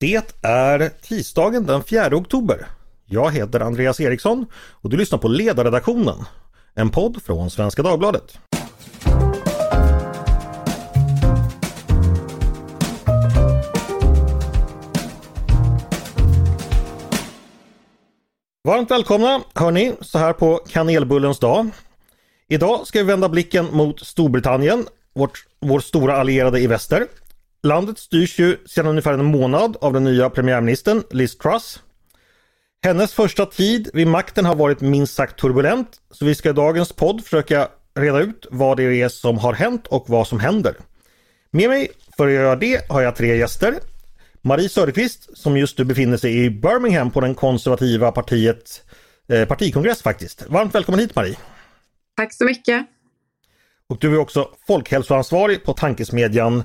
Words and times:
Det 0.00 0.34
är 0.42 0.88
tisdagen 0.88 1.66
den 1.66 1.82
4 1.82 2.16
oktober. 2.16 2.66
Jag 3.06 3.32
heter 3.32 3.60
Andreas 3.60 4.00
Eriksson 4.00 4.46
och 4.54 4.90
du 4.90 4.96
lyssnar 4.96 5.18
på 5.18 5.28
Ledarredaktionen, 5.28 6.24
en 6.74 6.90
podd 6.90 7.22
från 7.22 7.50
Svenska 7.50 7.82
Dagbladet. 7.82 8.38
Varmt 18.64 18.90
välkomna 18.90 19.42
hörni, 19.54 19.92
så 20.00 20.18
här 20.18 20.32
på 20.32 20.60
kanelbullens 20.68 21.38
dag. 21.38 21.70
Idag 22.48 22.86
ska 22.86 22.98
vi 22.98 23.04
vända 23.04 23.28
blicken 23.28 23.66
mot 23.72 24.00
Storbritannien, 24.00 24.86
vårt, 25.14 25.46
vår 25.60 25.80
stora 25.80 26.16
allierade 26.16 26.60
i 26.60 26.66
väster. 26.66 27.06
Landet 27.62 27.98
styrs 27.98 28.38
ju 28.38 28.56
sedan 28.66 28.86
ungefär 28.86 29.12
en 29.12 29.24
månad 29.24 29.76
av 29.80 29.92
den 29.92 30.04
nya 30.04 30.30
premiärministern 30.30 31.02
Liz 31.10 31.38
Truss. 31.38 31.82
Hennes 32.82 33.12
första 33.12 33.46
tid 33.46 33.90
vid 33.92 34.06
makten 34.06 34.44
har 34.44 34.54
varit 34.54 34.80
minst 34.80 35.14
sagt 35.14 35.40
turbulent, 35.40 35.88
så 36.10 36.24
vi 36.24 36.34
ska 36.34 36.50
i 36.50 36.52
dagens 36.52 36.92
podd 36.92 37.24
försöka 37.24 37.68
reda 37.94 38.20
ut 38.20 38.46
vad 38.50 38.76
det 38.76 39.02
är 39.02 39.08
som 39.08 39.38
har 39.38 39.52
hänt 39.52 39.86
och 39.86 40.04
vad 40.08 40.26
som 40.26 40.40
händer. 40.40 40.76
Med 41.50 41.68
mig 41.68 41.88
för 42.16 42.26
att 42.26 42.32
göra 42.32 42.56
det 42.56 42.90
har 42.90 43.02
jag 43.02 43.16
tre 43.16 43.36
gäster. 43.36 43.74
Marie 44.42 44.68
Söderqvist 44.68 45.38
som 45.38 45.56
just 45.56 45.78
nu 45.78 45.84
befinner 45.84 46.16
sig 46.16 46.44
i 46.44 46.50
Birmingham 46.50 47.10
på 47.10 47.20
den 47.20 47.34
konservativa 47.34 48.12
partiets 48.12 48.82
eh, 49.28 49.48
partikongress 49.48 50.02
faktiskt. 50.02 50.44
Varmt 50.48 50.74
välkommen 50.74 51.00
hit 51.00 51.14
Marie! 51.14 51.36
Tack 52.16 52.34
så 52.34 52.44
mycket! 52.44 52.86
Och 53.88 53.98
du 54.00 54.14
är 54.14 54.18
också 54.18 54.48
folkhälsoansvarig 54.66 55.64
på 55.64 55.72
tankesmedjan 55.72 56.62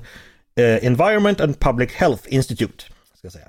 eh, 0.56 0.86
Environment 0.86 1.40
and 1.40 1.58
Public 1.60 1.92
Health 1.92 2.22
Institute. 2.26 2.84
Ska 3.18 3.30
säga. 3.30 3.48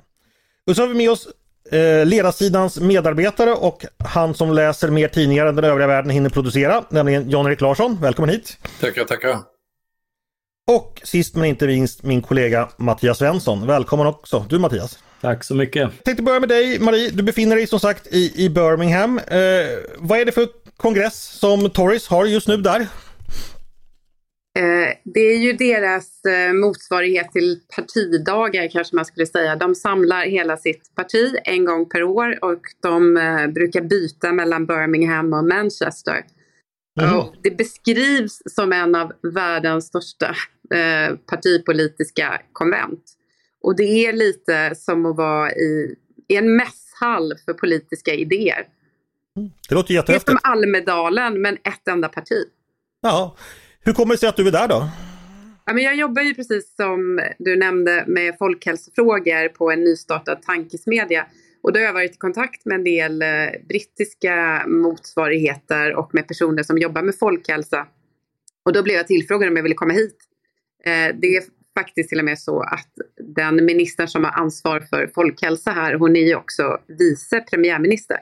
Och 0.68 0.76
så 0.76 0.82
har 0.82 0.88
vi 0.88 0.94
med 0.96 1.12
oss 1.12 1.28
eh, 1.72 2.06
ledarsidans 2.06 2.80
medarbetare 2.80 3.54
och 3.54 3.86
han 3.98 4.34
som 4.34 4.54
läser 4.54 4.90
mer 4.90 5.08
tidningar 5.08 5.46
än 5.46 5.56
den 5.56 5.66
övriga 5.66 5.88
världen 5.88 6.10
hinner 6.10 6.30
producera, 6.30 6.84
nämligen 6.90 7.30
Jan-Erik 7.30 7.62
Larsson. 7.62 7.98
Välkommen 8.02 8.30
hit! 8.30 8.58
Tackar, 8.80 9.04
tackar! 9.04 9.40
Och 10.68 11.02
sist 11.04 11.36
men 11.36 11.46
inte 11.46 11.68
minst 11.68 12.04
min 12.04 12.22
kollega 12.22 12.70
Mattias 12.78 13.18
Svensson. 13.18 13.68
Välkommen 13.68 14.08
också 14.08 14.46
du 14.50 14.60
Mattias! 14.60 15.00
Tack 15.22 15.44
så 15.44 15.56
mycket! 15.56 15.82
Jag 15.82 16.04
tänkte 16.04 16.24
börja 16.24 16.40
med 16.40 16.50
dig 16.50 16.80
Marie. 16.80 17.10
Du 17.10 17.24
befinner 17.24 17.56
dig 17.56 17.68
som 17.68 17.80
sagt 17.80 18.08
i, 18.08 18.46
i 18.46 18.50
Birmingham. 18.50 19.18
Eh, 19.18 19.38
vad 19.98 20.20
är 20.20 20.26
det 20.26 20.32
för 20.32 20.48
kongress 20.78 21.24
som 21.24 21.70
Tories 21.70 22.08
har 22.08 22.26
just 22.26 22.48
nu 22.48 22.58
där? 22.58 22.88
Eh, 24.60 24.98
det 25.04 25.20
är 25.20 25.38
ju 25.38 25.54
deras 25.54 26.26
eh, 26.26 26.54
motsvarighet 26.54 27.32
till 27.32 27.60
partidagar 27.76 28.68
kanske 28.68 28.96
man 28.96 29.06
skulle 29.06 29.26
säga. 29.26 29.56
De 29.56 29.76
samlar 29.76 30.22
hela 30.26 30.58
sitt 30.58 30.96
parti 30.96 31.36
en 31.44 31.66
gång 31.66 31.90
per 31.90 32.04
år 32.04 32.44
och 32.44 32.62
de 32.82 33.18
eh, 33.18 33.48
brukar 33.48 33.82
byta 33.82 34.34
mellan 34.34 34.66
Birmingham 34.66 35.34
och 35.34 35.46
Manchester. 35.46 36.26
Mm. 37.02 37.18
Och 37.18 37.36
det 37.44 37.58
beskrivs 37.58 38.42
som 38.46 38.74
en 38.74 38.96
av 38.96 39.14
världens 39.34 39.88
största 39.88 40.36
partipolitiska 41.30 42.42
konvent. 42.54 43.04
Och 43.62 43.76
det 43.76 43.84
är 43.84 44.14
lite 44.14 44.76
som 44.76 45.06
att 45.06 45.18
vara 45.18 45.52
i, 45.52 45.96
i 46.28 46.36
en 46.36 46.56
mässhall 46.56 47.34
för 47.46 47.54
politiska 47.54 48.14
idéer. 48.14 48.68
Mm. 49.38 49.52
Det 49.70 49.76
låter 49.76 49.94
jättehäftigt. 49.94 50.26
Det 50.26 50.32
är 50.32 50.52
som 50.52 50.52
Almedalen 50.52 51.42
men 51.42 51.54
ett 51.54 51.88
enda 51.88 52.10
parti. 52.10 52.44
Ja, 53.02 53.36
hur 53.86 53.94
kommer 53.94 54.14
det 54.14 54.18
sig 54.18 54.30
att 54.30 54.36
du 54.36 54.48
är 54.48 54.52
där 54.52 54.68
då? 54.68 54.90
Ja, 55.66 55.74
men 55.74 55.84
jag 55.84 55.96
jobbar 55.96 56.22
ju 56.22 56.34
precis 56.34 56.76
som 56.76 57.22
du 57.40 57.56
nämnde 57.56 58.04
med 58.08 58.38
folkhälsofrågor 58.38 59.50
på 59.50 59.72
en 59.72 59.84
nystartad 59.84 60.42
tankesmedja. 60.42 61.26
Och 61.64 61.74
då 61.74 61.80
har 61.80 61.86
jag 61.86 61.94
varit 61.94 62.16
i 62.16 62.18
kontakt 62.18 62.66
med 62.66 62.76
en 62.76 62.84
del 62.84 63.22
eh, 63.22 63.28
brittiska 63.68 64.64
motsvarigheter 64.68 65.96
och 65.96 66.14
med 66.14 66.28
personer 66.28 66.64
som 66.64 66.78
jobbar 66.78 67.02
med 67.02 67.16
folkhälsa. 67.20 67.88
Och 68.66 68.74
då 68.74 68.84
blev 68.84 68.96
jag 68.96 69.08
tillfrågad 69.08 69.50
om 69.50 69.56
jag 69.56 69.64
ville 69.64 69.76
komma 69.76 69.94
hit. 69.94 70.18
Eh, 70.86 71.16
det 71.22 71.28
är 71.38 71.44
faktiskt 71.80 72.10
till 72.10 72.20
och 72.20 72.26
med 72.26 72.40
så 72.40 72.62
att 72.62 72.92
den 73.36 73.66
ministern 73.66 74.08
som 74.08 74.24
har 74.24 74.32
ansvar 74.32 74.80
för 74.80 75.12
folkhälsa 75.16 75.72
här, 75.72 75.94
hon 75.94 76.16
är 76.16 76.28
ju 76.28 76.36
också 76.36 76.80
vice 76.88 77.42
premiärminister. 77.42 78.18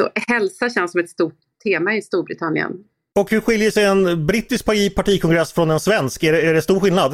Så 0.00 0.10
hälsa 0.28 0.70
känns 0.70 0.92
som 0.92 1.00
ett 1.00 1.10
stort 1.10 1.38
tema 1.64 1.96
i 1.96 2.02
Storbritannien. 2.02 2.84
Och 3.18 3.30
hur 3.30 3.40
skiljer 3.40 3.70
sig 3.70 3.84
en 3.84 4.26
brittisk 4.26 4.64
partikongress 4.94 5.52
från 5.52 5.70
en 5.70 5.80
svensk? 5.80 6.22
Är 6.22 6.32
det, 6.32 6.42
är 6.42 6.54
det 6.54 6.62
stor 6.62 6.80
skillnad? 6.80 7.12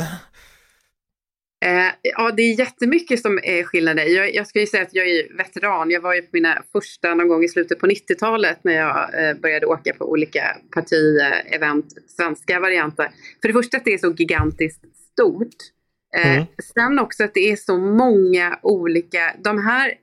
Eh, 1.64 1.92
ja, 2.02 2.32
det 2.36 2.42
är 2.42 2.58
jättemycket 2.58 3.22
som 3.22 3.38
är 3.42 3.62
skillnader. 3.62 4.04
Jag, 4.04 4.34
jag 4.34 4.46
ska 4.46 4.60
ju 4.60 4.66
säga 4.66 4.82
att 4.82 4.94
jag 4.94 5.08
är 5.08 5.36
veteran. 5.36 5.90
Jag 5.90 6.00
var 6.00 6.14
ju 6.14 6.22
på 6.22 6.28
mina 6.32 6.62
första 6.72 7.14
någon 7.14 7.28
gång 7.28 7.44
i 7.44 7.48
slutet 7.48 7.78
på 7.78 7.86
90-talet 7.86 8.58
när 8.62 8.72
jag 8.72 9.28
eh, 9.28 9.34
började 9.34 9.66
åka 9.66 9.94
på 9.94 10.10
olika 10.10 10.56
partievent, 10.74 11.86
eh, 11.96 12.02
svenska 12.16 12.60
varianter. 12.60 13.10
För 13.42 13.48
det 13.48 13.54
första 13.54 13.76
att 13.76 13.84
det 13.84 13.94
är 13.94 13.98
så 13.98 14.12
gigantiskt 14.12 14.80
stort. 15.12 15.75
Eh, 16.14 16.36
mm. 16.36 16.46
Sen 16.74 16.98
också 16.98 17.24
att 17.24 17.34
det 17.34 17.50
är 17.50 17.56
så 17.56 17.78
många 17.78 18.58
olika, 18.62 19.34
de 19.44 19.64
här 19.64 19.94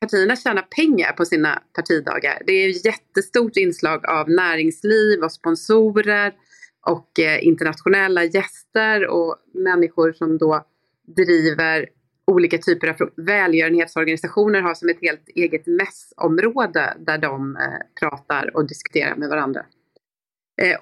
partierna 0.00 0.36
tjänar 0.36 0.62
pengar 0.62 1.12
på 1.12 1.24
sina 1.24 1.62
partidagar. 1.72 2.42
Det 2.46 2.52
är 2.52 2.86
jättestort 2.86 3.56
inslag 3.56 4.06
av 4.06 4.30
näringsliv 4.30 5.22
och 5.22 5.32
sponsorer 5.32 6.32
och 6.86 7.18
eh, 7.18 7.46
internationella 7.46 8.24
gäster 8.24 9.06
och 9.06 9.36
människor 9.54 10.12
som 10.12 10.38
då 10.38 10.66
driver 11.16 11.88
olika 12.26 12.58
typer 12.58 12.88
av 12.88 13.10
välgörenhetsorganisationer 13.16 14.60
har 14.60 14.74
som 14.74 14.88
ett 14.88 15.00
helt 15.02 15.28
eget 15.28 15.66
mässområde 15.66 16.96
där 16.98 17.18
de 17.18 17.56
eh, 17.56 17.62
pratar 18.00 18.56
och 18.56 18.68
diskuterar 18.68 19.16
med 19.16 19.28
varandra. 19.28 19.66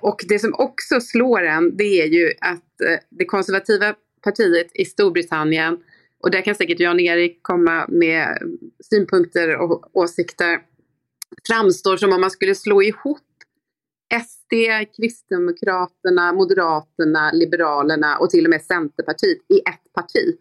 Och 0.00 0.24
det 0.28 0.38
som 0.38 0.54
också 0.54 1.00
slår 1.00 1.42
en 1.42 1.76
det 1.76 2.02
är 2.02 2.06
ju 2.06 2.32
att 2.40 2.72
det 3.10 3.24
konservativa 3.24 3.94
partiet 4.22 4.66
i 4.74 4.84
Storbritannien 4.84 5.78
och 6.22 6.30
där 6.30 6.42
kan 6.42 6.54
säkert 6.54 6.80
Jan-Erik 6.80 7.38
komma 7.42 7.86
med 7.88 8.38
synpunkter 8.84 9.56
och 9.56 9.96
åsikter, 9.96 10.58
framstår 11.48 11.96
som 11.96 12.12
om 12.12 12.20
man 12.20 12.30
skulle 12.30 12.54
slå 12.54 12.82
ihop 12.82 13.18
SD, 14.26 14.54
Kristdemokraterna, 14.96 16.32
Moderaterna, 16.32 17.32
Liberalerna 17.32 18.18
och 18.18 18.30
till 18.30 18.44
och 18.44 18.50
med 18.50 18.62
Centerpartiet 18.62 19.38
i 19.48 19.58
ett 19.58 19.92
parti. 19.94 20.36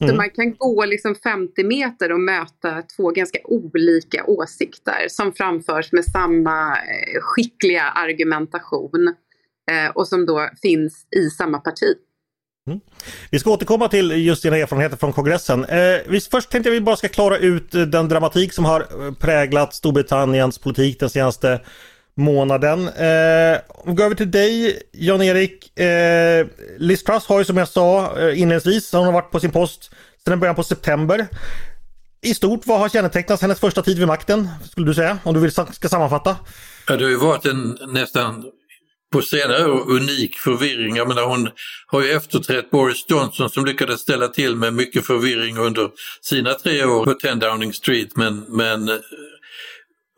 Mm. 0.00 0.10
Så 0.10 0.16
man 0.16 0.30
kan 0.30 0.54
gå 0.56 0.84
liksom 0.84 1.14
50 1.14 1.64
meter 1.64 2.12
och 2.12 2.20
möta 2.20 2.82
två 2.82 3.10
ganska 3.10 3.38
olika 3.44 4.24
åsikter 4.26 5.08
som 5.08 5.32
framförs 5.32 5.92
med 5.92 6.04
samma 6.04 6.76
eh, 6.76 7.20
skickliga 7.20 7.82
argumentation 7.82 9.14
eh, 9.70 9.90
och 9.94 10.08
som 10.08 10.26
då 10.26 10.48
finns 10.62 11.06
i 11.16 11.30
samma 11.30 11.58
parti. 11.58 11.94
Mm. 12.66 12.80
Vi 13.30 13.38
ska 13.38 13.50
återkomma 13.50 13.88
till 13.88 14.26
just 14.26 14.42
dina 14.42 14.56
erfarenheter 14.56 14.96
från 14.96 15.12
kongressen. 15.12 15.64
Eh, 15.64 16.20
först 16.30 16.50
tänkte 16.50 16.68
jag 16.68 16.74
vi 16.74 16.80
bara 16.80 16.96
ska 16.96 17.08
klara 17.08 17.38
ut 17.38 17.74
eh, 17.74 17.82
den 17.82 18.08
dramatik 18.08 18.52
som 18.52 18.64
har 18.64 18.80
eh, 18.80 19.12
präglat 19.14 19.74
Storbritanniens 19.74 20.58
politik 20.58 21.00
den 21.00 21.10
senaste 21.10 21.60
månaden. 22.14 22.88
Eh, 22.88 23.58
om 23.68 23.90
vi 23.90 23.94
går 23.94 24.04
över 24.04 24.14
till 24.14 24.30
dig 24.30 24.82
Jan-Erik. 24.92 25.78
Eh, 25.78 26.46
Liz 26.78 27.04
Truss 27.04 27.26
har 27.26 27.38
ju 27.38 27.44
som 27.44 27.56
jag 27.56 27.68
sa 27.68 28.18
eh, 28.18 28.40
inledningsvis, 28.40 28.92
hon 28.92 29.04
har 29.04 29.12
varit 29.12 29.30
på 29.30 29.40
sin 29.40 29.50
post 29.50 29.90
sedan 30.24 30.40
början 30.40 30.54
på 30.54 30.64
september. 30.64 31.26
I 32.24 32.34
stort, 32.34 32.66
vad 32.66 32.80
har 32.80 32.88
kännetecknat 32.88 33.40
hennes 33.40 33.60
första 33.60 33.82
tid 33.82 33.98
vid 33.98 34.06
makten, 34.06 34.48
skulle 34.70 34.86
du 34.86 34.94
säga? 34.94 35.18
Om 35.22 35.34
du 35.34 35.40
vill 35.40 35.52
ska 35.52 35.88
sammanfatta? 35.88 36.36
Ja, 36.88 36.96
det 36.96 37.04
har 37.04 37.10
ju 37.10 37.16
varit 37.16 37.46
en 37.46 37.78
nästan 37.88 38.44
på 39.12 39.22
senare 39.22 39.70
år 39.72 39.90
unik 39.90 40.36
förvirring. 40.36 40.96
Jag 40.96 41.08
menar 41.08 41.22
hon 41.22 41.48
har 41.86 42.02
ju 42.02 42.12
efterträtt 42.12 42.70
Boris 42.70 43.04
Johnson 43.08 43.50
som 43.50 43.64
lyckades 43.64 44.00
ställa 44.00 44.28
till 44.28 44.56
med 44.56 44.74
mycket 44.74 45.06
förvirring 45.06 45.58
under 45.58 45.90
sina 46.20 46.54
tre 46.54 46.84
år 46.84 47.04
på 47.04 47.14
10 47.14 47.34
Downing 47.34 47.72
Street 47.72 48.16
men, 48.16 48.44
men 48.48 48.88
eh, 48.88 48.96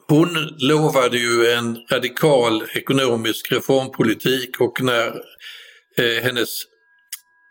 hon 0.08 0.54
lovade 0.58 1.18
ju 1.18 1.46
en 1.46 1.78
radikal 1.90 2.64
ekonomisk 2.74 3.52
reformpolitik 3.52 4.60
och 4.60 4.82
när 4.82 5.06
eh, 5.98 6.22
hennes 6.22 6.64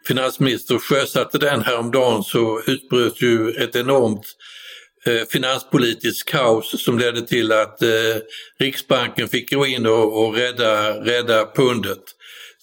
finansminister 0.07 0.78
sjösatte 0.78 1.38
den 1.38 1.62
häromdagen 1.62 2.24
så 2.24 2.62
utbröt 2.68 3.22
ju 3.22 3.50
ett 3.50 3.75
enormt 3.75 4.25
Eh, 5.06 5.26
finanspolitiskt 5.30 6.30
kaos 6.30 6.84
som 6.84 7.00
ledde 7.00 7.22
till 7.22 7.52
att 7.52 7.82
eh, 7.82 7.90
Riksbanken 8.60 9.28
fick 9.28 9.54
gå 9.54 9.66
in 9.66 9.86
och, 9.86 10.24
och 10.24 10.36
rädda, 10.36 10.94
rädda 11.04 11.46
pundet. 11.56 12.04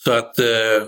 Så 0.05 0.13
att, 0.13 0.39
eh, 0.39 0.83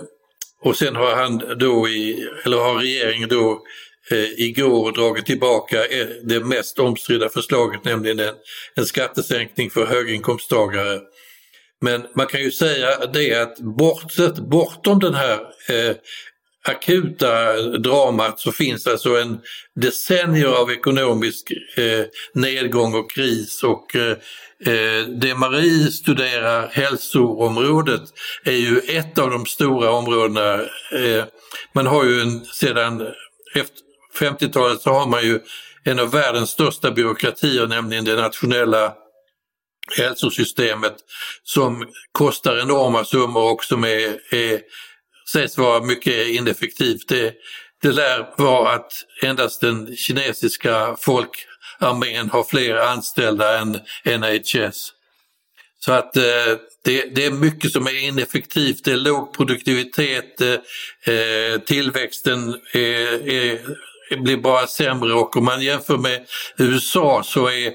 och 0.63 0.77
sen 0.77 0.97
har 0.97 1.17
han 1.17 1.59
då, 1.59 1.89
i, 1.89 2.29
eller 2.45 2.57
har 2.57 2.75
regeringen 2.75 3.29
då 3.29 3.63
eh, 4.11 4.41
igår 4.41 4.93
dragit 4.93 5.27
tillbaka 5.27 5.87
eh, 5.87 6.07
det 6.23 6.41
mest 6.41 6.79
omstridda 6.79 7.29
förslaget, 7.29 7.85
nämligen 7.85 8.19
en, 8.19 8.35
en 8.75 8.87
skattesänkning 8.87 9.71
för 9.71 9.87
höginkomsttagare. 9.87 11.01
Men 11.81 12.07
man 12.15 12.27
kan 12.27 12.41
ju 12.43 12.51
säga 12.51 13.07
det 13.07 13.35
att 13.35 13.59
bortsett, 13.59 14.39
bortom 14.39 14.99
den 14.99 15.15
här 15.15 15.41
eh, 15.69 15.97
akuta 16.65 17.53
dramat 17.79 18.41
så 18.41 18.53
finns 18.53 18.87
alltså 18.87 19.17
en 19.17 19.41
decennier 19.75 20.47
av 20.47 20.71
ekonomisk 20.71 21.53
eh, 21.77 22.05
nedgång 22.35 22.95
och 22.95 23.11
kris 23.11 23.63
och 23.63 23.97
eh, 23.97 24.17
eh, 24.67 25.07
det 25.09 25.35
Marie 25.35 25.91
studerar, 25.91 26.69
hälsoområdet, 26.69 28.03
är 28.45 28.53
ju 28.53 28.79
ett 28.79 29.19
av 29.19 29.31
de 29.31 29.47
stora 29.47 29.91
områdena. 29.91 30.55
Eh, 30.93 31.25
man 31.73 31.87
har 31.87 32.05
ju 32.05 32.21
en, 32.21 32.45
sedan 32.45 33.09
50-talet 34.19 34.81
så 34.81 34.91
har 34.91 35.07
man 35.07 35.23
ju 35.23 35.41
en 35.85 35.99
av 35.99 36.11
världens 36.11 36.51
största 36.51 36.91
byråkratier, 36.91 37.67
nämligen 37.67 38.05
det 38.05 38.17
nationella 38.17 38.93
hälsosystemet 39.99 40.95
som 41.43 41.87
kostar 42.13 42.63
enorma 42.63 43.05
summor 43.05 43.53
och 43.53 43.65
som 43.65 43.85
är, 43.85 44.35
är, 44.35 44.61
sägs 45.33 45.59
vara 45.59 45.85
mycket 45.85 46.29
ineffektivt. 46.29 47.09
Det, 47.09 47.35
det 47.83 47.93
lär 47.93 48.35
vara 48.39 48.73
att 48.73 48.93
endast 49.23 49.61
den 49.61 49.97
kinesiska 49.97 50.97
folkarmén 51.01 52.31
har 52.31 52.45
fler 52.45 52.77
anställda 52.77 53.59
än 53.59 53.81
NHS. 54.21 54.93
Så 55.79 55.93
att 55.93 56.17
eh, 56.17 56.23
det, 56.85 57.15
det, 57.15 57.27
är 57.27 57.31
mycket 57.31 57.73
som 57.73 57.87
är 57.87 58.03
ineffektivt, 58.09 58.85
det 58.85 58.93
är 58.93 58.97
låg 58.97 59.37
produktivitet, 59.37 60.41
eh, 60.41 61.15
eh, 61.15 61.61
tillväxten 61.61 62.55
är, 62.73 63.29
är, 63.29 63.61
blir 64.17 64.37
bara 64.37 64.67
sämre 64.67 65.15
och 65.15 65.37
om 65.37 65.45
man 65.45 65.63
jämför 65.63 65.99
med 65.99 66.27
USA 66.59 67.23
så 67.25 67.47
är 67.47 67.73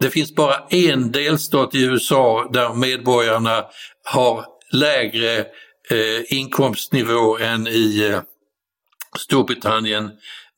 det 0.00 0.10
finns 0.10 0.34
bara 0.34 0.56
en 0.70 1.12
delstat 1.12 1.74
i 1.74 1.84
USA 1.84 2.50
där 2.52 2.74
medborgarna 2.74 3.64
har 4.04 4.44
lägre 4.72 5.46
eh, 5.90 6.38
inkomstnivå 6.38 7.38
än 7.38 7.66
i 7.66 8.10
eh, 8.10 8.20
Storbritannien, 9.18 10.10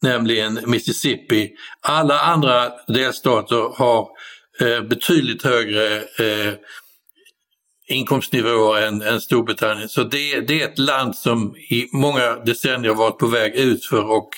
nämligen 0.03 0.61
Mississippi. 0.67 1.53
Alla 1.81 2.21
andra 2.21 2.73
delstater 2.87 3.77
har 3.77 4.09
eh, 4.61 4.83
betydligt 4.83 5.45
högre 5.45 5.97
eh, 5.97 6.55
inkomstnivåer 7.89 8.83
än, 8.83 9.03
än 9.03 9.21
Storbritannien. 9.21 9.89
Så 9.89 10.05
det, 10.05 10.41
det, 10.41 10.63
är 10.63 10.69
ett 10.69 10.79
land 10.79 11.17
som 11.17 11.57
i 11.57 11.89
många 11.93 12.37
decennier 12.37 12.95
varit 12.95 13.19
på 13.19 13.27
väg 13.27 13.55
utför 13.55 14.11
och 14.11 14.29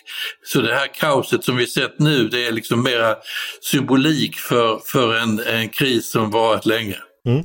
så 0.45 0.61
det 0.61 0.75
här 0.75 0.87
kaoset 0.95 1.45
som 1.45 1.57
vi 1.57 1.67
sett 1.67 1.99
nu 1.99 2.29
det 2.29 2.47
är 2.47 2.53
liksom 2.53 2.83
mera 2.83 3.17
symbolik 3.61 4.37
för, 4.37 4.79
för 4.79 5.17
en, 5.17 5.41
en 5.41 5.69
kris 5.69 6.11
som 6.11 6.31
varit 6.31 6.67
länge. 6.67 6.97
Mm. 7.27 7.45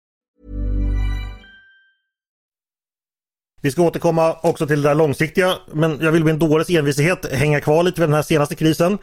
Vi 3.61 3.71
ska 3.71 3.81
återkomma 3.81 4.35
också 4.43 4.67
till 4.67 4.81
det 4.81 4.89
där 4.89 4.95
långsiktiga, 4.95 5.53
men 5.73 5.99
jag 6.01 6.11
vill 6.11 6.23
med 6.23 6.33
en 6.33 6.39
dåres 6.39 6.69
envishet 6.69 7.33
hänga 7.33 7.61
kvar 7.61 7.83
lite 7.83 8.01
vid 8.01 8.09
den 8.09 8.15
här 8.15 8.21
senaste 8.21 8.55
krisen. 8.55 8.97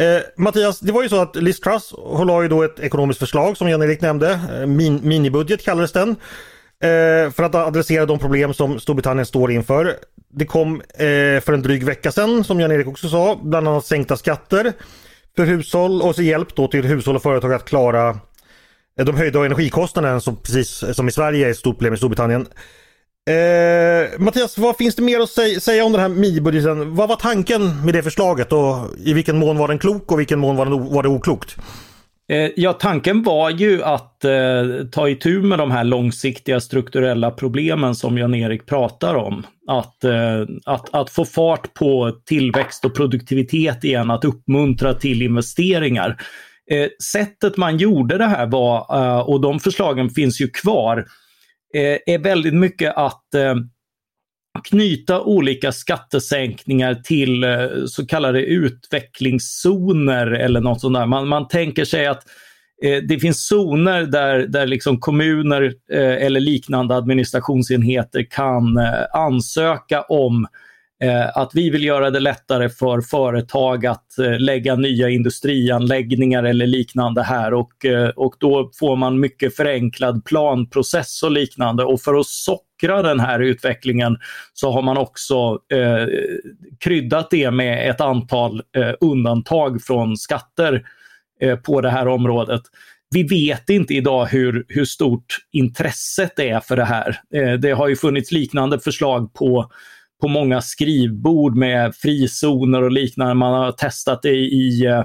Eh, 0.00 0.22
Mattias, 0.36 0.80
det 0.80 0.92
var 0.92 1.02
ju 1.02 1.08
så 1.08 1.20
att 1.20 1.36
Liz 1.36 1.60
Truss 1.60 1.94
hon 1.96 2.26
la 2.26 2.42
ju 2.42 2.48
då 2.48 2.62
ett 2.62 2.80
ekonomiskt 2.80 3.20
förslag 3.20 3.56
som 3.56 3.68
Jan-Erik 3.68 4.00
nämnde, 4.00 4.40
eh, 4.52 4.66
min, 4.66 5.00
minibudget 5.02 5.64
kallades 5.64 5.92
den, 5.92 6.10
eh, 6.10 7.30
för 7.30 7.42
att 7.42 7.54
adressera 7.54 8.06
de 8.06 8.18
problem 8.18 8.54
som 8.54 8.80
Storbritannien 8.80 9.26
står 9.26 9.50
inför. 9.50 9.96
Det 10.30 10.46
kom 10.46 10.80
eh, 10.80 11.40
för 11.40 11.52
en 11.52 11.62
dryg 11.62 11.84
vecka 11.84 12.12
sedan, 12.12 12.44
som 12.44 12.60
Jan-Erik 12.60 12.86
också 12.86 13.08
sa, 13.08 13.40
bland 13.42 13.68
annat 13.68 13.86
sänkta 13.86 14.16
skatter 14.16 14.72
för 15.36 15.44
hushåll 15.44 16.02
och 16.02 16.14
så 16.14 16.22
hjälp 16.22 16.54
då 16.54 16.68
till 16.68 16.84
hushåll 16.84 17.16
och 17.16 17.22
företag 17.22 17.52
att 17.52 17.64
klara 17.64 18.08
eh, 18.98 19.04
de 19.06 19.16
höjda 19.16 19.44
energikostnaderna 19.44 20.20
som 20.20 20.36
precis 20.36 20.84
som 20.92 21.08
i 21.08 21.12
Sverige 21.12 21.46
är 21.46 21.50
ett 21.50 21.58
stort 21.58 21.76
problem 21.76 21.94
i 21.94 21.96
Storbritannien. 21.96 22.46
Eh, 23.30 24.20
Mattias, 24.20 24.58
vad 24.58 24.76
finns 24.76 24.94
det 24.94 25.02
mer 25.02 25.20
att 25.20 25.30
säga, 25.30 25.60
säga 25.60 25.84
om 25.84 25.92
den 25.92 26.00
här 26.00 26.08
MI-budgeten? 26.08 26.94
Vad 26.94 27.08
var 27.08 27.16
tanken 27.16 27.84
med 27.84 27.94
det 27.94 28.02
förslaget 28.02 28.52
och 28.52 28.76
i 29.04 29.12
vilken 29.12 29.38
mån 29.38 29.58
var 29.58 29.68
den 29.68 29.78
klok 29.78 30.12
och 30.12 30.16
i 30.16 30.18
vilken 30.18 30.38
mån 30.38 30.56
var, 30.56 30.64
den, 30.64 30.92
var 30.94 31.02
det 31.02 31.08
oklokt? 31.08 31.56
Eh, 32.28 32.50
ja, 32.56 32.72
tanken 32.72 33.22
var 33.22 33.50
ju 33.50 33.82
att 33.82 34.24
eh, 34.24 34.32
ta 34.92 35.08
itu 35.08 35.42
med 35.42 35.58
de 35.58 35.70
här 35.70 35.84
långsiktiga 35.84 36.60
strukturella 36.60 37.30
problemen 37.30 37.94
som 37.94 38.18
Jan-Erik 38.18 38.66
pratar 38.66 39.14
om. 39.14 39.46
Att, 39.68 40.04
eh, 40.04 40.40
att, 40.64 40.94
att 40.94 41.10
få 41.10 41.24
fart 41.24 41.74
på 41.74 42.12
tillväxt 42.24 42.84
och 42.84 42.94
produktivitet 42.94 43.84
igen, 43.84 44.10
att 44.10 44.24
uppmuntra 44.24 44.94
till 44.94 45.22
investeringar. 45.22 46.16
Eh, 46.70 46.88
sättet 47.12 47.56
man 47.56 47.76
gjorde 47.76 48.18
det 48.18 48.26
här 48.26 48.46
var, 48.46 48.86
eh, 48.90 49.20
och 49.20 49.40
de 49.40 49.60
förslagen 49.60 50.10
finns 50.10 50.40
ju 50.40 50.48
kvar, 50.48 50.98
Eh, 50.98 51.04
Eh, 51.74 51.98
är 52.14 52.18
väldigt 52.18 52.54
mycket 52.54 52.96
att 52.96 53.34
eh, 53.34 53.54
knyta 54.68 55.22
olika 55.22 55.72
skattesänkningar 55.72 56.94
till 56.94 57.44
eh, 57.44 57.68
så 57.86 58.06
kallade 58.06 58.42
utvecklingszoner 58.42 60.26
eller 60.26 60.60
något 60.60 60.80
sånt 60.80 60.94
där. 60.94 61.06
Man, 61.06 61.28
man 61.28 61.48
tänker 61.48 61.84
sig 61.84 62.06
att 62.06 62.22
eh, 62.82 63.02
det 63.02 63.18
finns 63.18 63.46
zoner 63.46 64.02
där, 64.02 64.38
där 64.38 64.66
liksom 64.66 65.00
kommuner 65.00 65.62
eh, 65.92 66.26
eller 66.26 66.40
liknande 66.40 66.96
administrationsenheter 66.96 68.26
kan 68.30 68.78
ansöka 69.12 70.02
om 70.02 70.46
Eh, 71.04 71.36
att 71.36 71.50
vi 71.54 71.70
vill 71.70 71.84
göra 71.84 72.10
det 72.10 72.20
lättare 72.20 72.68
för 72.68 73.00
företag 73.00 73.86
att 73.86 74.18
eh, 74.18 74.38
lägga 74.38 74.76
nya 74.76 75.08
industrianläggningar 75.08 76.44
eller 76.44 76.66
liknande 76.66 77.22
här 77.22 77.54
och, 77.54 77.84
eh, 77.84 78.08
och 78.08 78.34
då 78.40 78.70
får 78.78 78.96
man 78.96 79.20
mycket 79.20 79.56
förenklad 79.56 80.24
planprocess 80.24 81.22
och 81.22 81.30
liknande 81.30 81.84
och 81.84 82.00
för 82.00 82.14
att 82.14 82.26
sockra 82.26 83.02
den 83.02 83.20
här 83.20 83.40
utvecklingen 83.40 84.16
så 84.52 84.70
har 84.70 84.82
man 84.82 84.96
också 84.96 85.58
eh, 85.72 86.06
kryddat 86.80 87.30
det 87.30 87.50
med 87.50 87.90
ett 87.90 88.00
antal 88.00 88.62
eh, 88.76 88.92
undantag 89.00 89.82
från 89.82 90.16
skatter 90.16 90.82
eh, 91.40 91.56
på 91.56 91.80
det 91.80 91.90
här 91.90 92.08
området. 92.08 92.62
Vi 93.10 93.22
vet 93.22 93.70
inte 93.70 93.94
idag 93.94 94.26
hur, 94.26 94.64
hur 94.68 94.84
stort 94.84 95.38
intresset 95.52 96.38
är 96.38 96.60
för 96.60 96.76
det 96.76 96.84
här. 96.84 97.20
Eh, 97.34 97.52
det 97.52 97.70
har 97.70 97.88
ju 97.88 97.96
funnits 97.96 98.32
liknande 98.32 98.78
förslag 98.78 99.34
på 99.34 99.70
på 100.20 100.28
många 100.28 100.60
skrivbord 100.60 101.56
med 101.56 101.94
frizoner 101.94 102.82
och 102.82 102.92
liknande. 102.92 103.34
Man 103.34 103.54
har 103.54 103.72
testat 103.72 104.22
det 104.22 104.34
i 104.34 104.86
eh, 104.86 105.04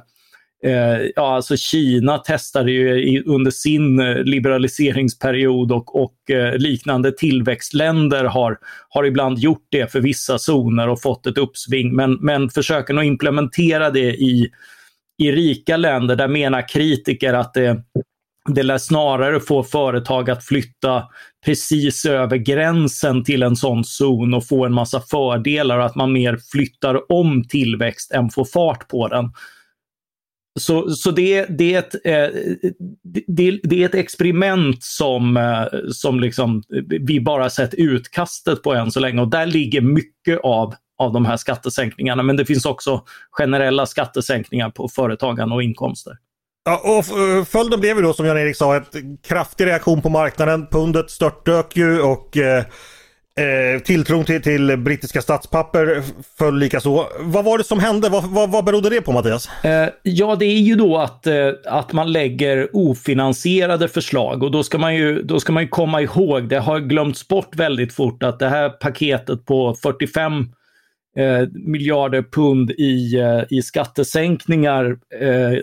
eh 0.71 1.01
ja, 1.15 1.35
alltså 1.35 1.57
Kina 1.57 2.17
testade 2.17 2.71
ju 2.71 2.89
i, 2.89 3.23
under 3.25 3.51
sin 3.51 3.99
eh, 3.99 4.23
liberaliseringsperiod 4.23 5.71
och, 5.71 6.03
och 6.03 6.31
eh, 6.31 6.57
liknande 6.57 7.11
tillväxtländer 7.11 8.23
har, 8.23 8.57
har 8.89 9.03
ibland 9.03 9.39
gjort 9.39 9.67
det 9.69 9.91
för 9.91 10.01
vissa 10.01 10.39
zoner 10.39 10.89
och 10.89 11.01
fått 11.01 11.27
ett 11.27 11.37
uppsving. 11.37 11.95
Men, 11.95 12.13
men 12.13 12.49
försöken 12.49 12.97
att 12.97 13.05
implementera 13.05 13.89
det 13.89 14.13
i, 14.13 14.49
i 15.17 15.31
rika 15.31 15.77
länder, 15.77 16.15
där 16.15 16.27
menar 16.27 16.69
kritiker 16.69 17.33
att 17.33 17.53
det, 17.53 17.83
det 18.47 18.63
lär 18.63 18.77
snarare 18.77 19.39
få 19.39 19.63
företag 19.63 20.29
att 20.29 20.45
flytta 20.45 21.03
precis 21.45 22.05
över 22.05 22.37
gränsen 22.37 23.23
till 23.23 23.43
en 23.43 23.55
sån 23.55 23.83
zon 23.83 24.33
och 24.33 24.47
få 24.47 24.65
en 24.65 24.73
massa 24.73 25.01
fördelar 25.01 25.77
och 25.77 25.85
att 25.85 25.95
man 25.95 26.13
mer 26.13 26.39
flyttar 26.51 27.11
om 27.11 27.47
tillväxt 27.47 28.11
än 28.11 28.29
får 28.29 28.45
fart 28.45 28.87
på 28.87 29.07
den. 29.07 29.31
Så, 30.59 30.89
så 30.89 31.11
det, 31.11 31.45
det, 31.45 31.73
är 31.73 31.79
ett, 31.79 31.93
eh, 31.93 32.39
det, 33.27 33.59
det, 33.63 33.83
är 33.83 33.85
ett 33.85 33.95
experiment 33.95 34.83
som, 34.83 35.37
eh, 35.37 35.65
som 35.91 36.19
liksom, 36.19 36.63
vi 36.99 37.21
bara 37.21 37.49
sett 37.49 37.73
utkastet 37.73 38.63
på 38.63 38.73
än 38.73 38.91
så 38.91 38.99
länge 38.99 39.21
och 39.21 39.27
där 39.27 39.45
ligger 39.45 39.81
mycket 39.81 40.39
av, 40.43 40.73
av 40.97 41.13
de 41.13 41.25
här 41.25 41.37
skattesänkningarna. 41.37 42.23
Men 42.23 42.37
det 42.37 42.45
finns 42.45 42.65
också 42.65 43.03
generella 43.31 43.85
skattesänkningar 43.85 44.69
på 44.69 44.87
företagande 44.87 45.55
och 45.55 45.63
inkomster. 45.63 46.17
Ja, 46.65 46.81
och 46.83 47.05
följden 47.47 47.79
blev 47.79 47.97
ju 47.97 48.03
då 48.03 48.13
som 48.13 48.25
Jan-Erik 48.25 48.55
sa 48.55 48.77
ett 48.77 48.95
kraftig 49.27 49.65
reaktion 49.65 50.01
på 50.01 50.09
marknaden. 50.09 50.67
Pundet 50.71 51.09
störtdök 51.11 51.75
ju 51.75 52.01
och 52.01 52.37
eh, 52.37 52.57
eh 52.57 53.79
tilltron 53.79 54.25
till, 54.25 54.41
till 54.41 54.77
brittiska 54.77 55.21
statspapper 55.21 56.03
föll 56.37 56.59
likaså. 56.59 57.07
Vad 57.19 57.45
var 57.45 57.57
det 57.57 57.63
som 57.63 57.79
hände? 57.79 58.09
Vad, 58.09 58.23
vad, 58.23 58.51
vad 58.51 58.65
berodde 58.65 58.89
det 58.89 59.01
på 59.01 59.11
Mattias? 59.11 59.49
Eh, 59.63 59.89
ja, 60.03 60.35
det 60.35 60.45
är 60.45 60.59
ju 60.59 60.75
då 60.75 60.97
att, 60.97 61.27
eh, 61.27 61.49
att 61.65 61.93
man 61.93 62.11
lägger 62.11 62.69
ofinansierade 62.73 63.87
förslag 63.87 64.43
och 64.43 64.51
då 64.51 64.63
ska, 64.63 64.77
man 64.77 64.95
ju, 64.95 65.21
då 65.21 65.39
ska 65.39 65.53
man 65.53 65.63
ju 65.63 65.69
komma 65.69 66.01
ihåg, 66.01 66.49
det 66.49 66.59
har 66.59 66.79
glömts 66.79 67.27
bort 67.27 67.55
väldigt 67.55 67.93
fort 67.93 68.23
att 68.23 68.39
det 68.39 68.49
här 68.49 68.69
paketet 68.69 69.45
på 69.45 69.75
45 69.83 70.33
eh, 71.17 71.47
miljarder 71.53 72.21
pund 72.31 72.71
i, 72.71 73.19
eh, 73.19 73.43
i 73.49 73.61
skattesänkningar 73.61 74.97
eh, 75.21 75.59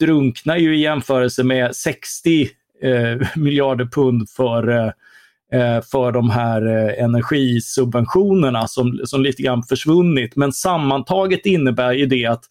drunknar 0.00 0.56
ju 0.56 0.76
i 0.76 0.80
jämförelse 0.80 1.44
med 1.44 1.76
60 1.76 2.48
eh, 2.82 3.28
miljarder 3.36 3.84
pund 3.84 4.30
för 4.30 4.68
eh, 4.68 4.92
eh, 5.52 5.82
för 5.82 6.12
de 6.12 6.30
här 6.30 6.66
eh, 6.66 7.04
energisubventionerna 7.04 8.68
som, 8.68 9.00
som 9.04 9.22
lite 9.22 9.42
grann 9.42 9.62
försvunnit. 9.62 10.36
Men 10.36 10.52
sammantaget 10.52 11.46
innebär 11.46 11.92
ju 11.92 12.06
det 12.06 12.26
att, 12.26 12.44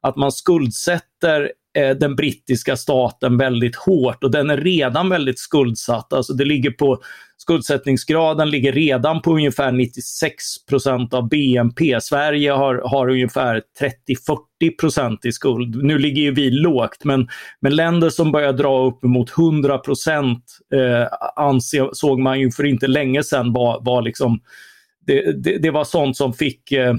att 0.00 0.16
man 0.16 0.32
skuldsätter 0.32 1.52
eh, 1.76 1.96
den 1.96 2.16
brittiska 2.16 2.76
staten 2.76 3.38
väldigt 3.38 3.76
hårt 3.76 4.24
och 4.24 4.30
den 4.30 4.50
är 4.50 4.56
redan 4.56 5.08
väldigt 5.08 5.38
skuldsatt. 5.38 6.12
Alltså 6.12 6.32
det 6.32 6.44
ligger 6.44 6.70
på 6.70 7.02
skuldsättningsgraden 7.46 8.50
ligger 8.50 8.72
redan 8.72 9.22
på 9.22 9.32
ungefär 9.32 9.72
96% 9.72 11.14
av 11.14 11.28
BNP. 11.28 12.00
Sverige 12.00 12.50
har, 12.50 12.82
har 12.84 13.08
ungefär 13.08 13.62
30-40% 14.60 15.18
i 15.26 15.32
skuld. 15.32 15.84
Nu 15.84 15.98
ligger 15.98 16.22
ju 16.22 16.34
vi 16.34 16.50
lågt, 16.50 17.04
men, 17.04 17.28
men 17.60 17.76
länder 17.76 18.10
som 18.10 18.32
börjar 18.32 18.52
dra 18.52 18.86
uppemot 18.86 19.38
100 19.38 19.74
eh, 19.74 21.08
ansåg 21.36 22.18
man 22.18 22.40
ju 22.40 22.50
för 22.50 22.64
inte 22.64 22.86
länge 22.86 23.22
sedan 23.22 23.52
var, 23.52 23.80
var 23.84 24.02
liksom 24.02 24.40
det, 25.06 25.42
det, 25.42 25.58
det 25.58 25.70
var 25.70 25.84
sånt 25.84 26.16
som 26.16 26.32
fick 26.32 26.72
eh, 26.72 26.94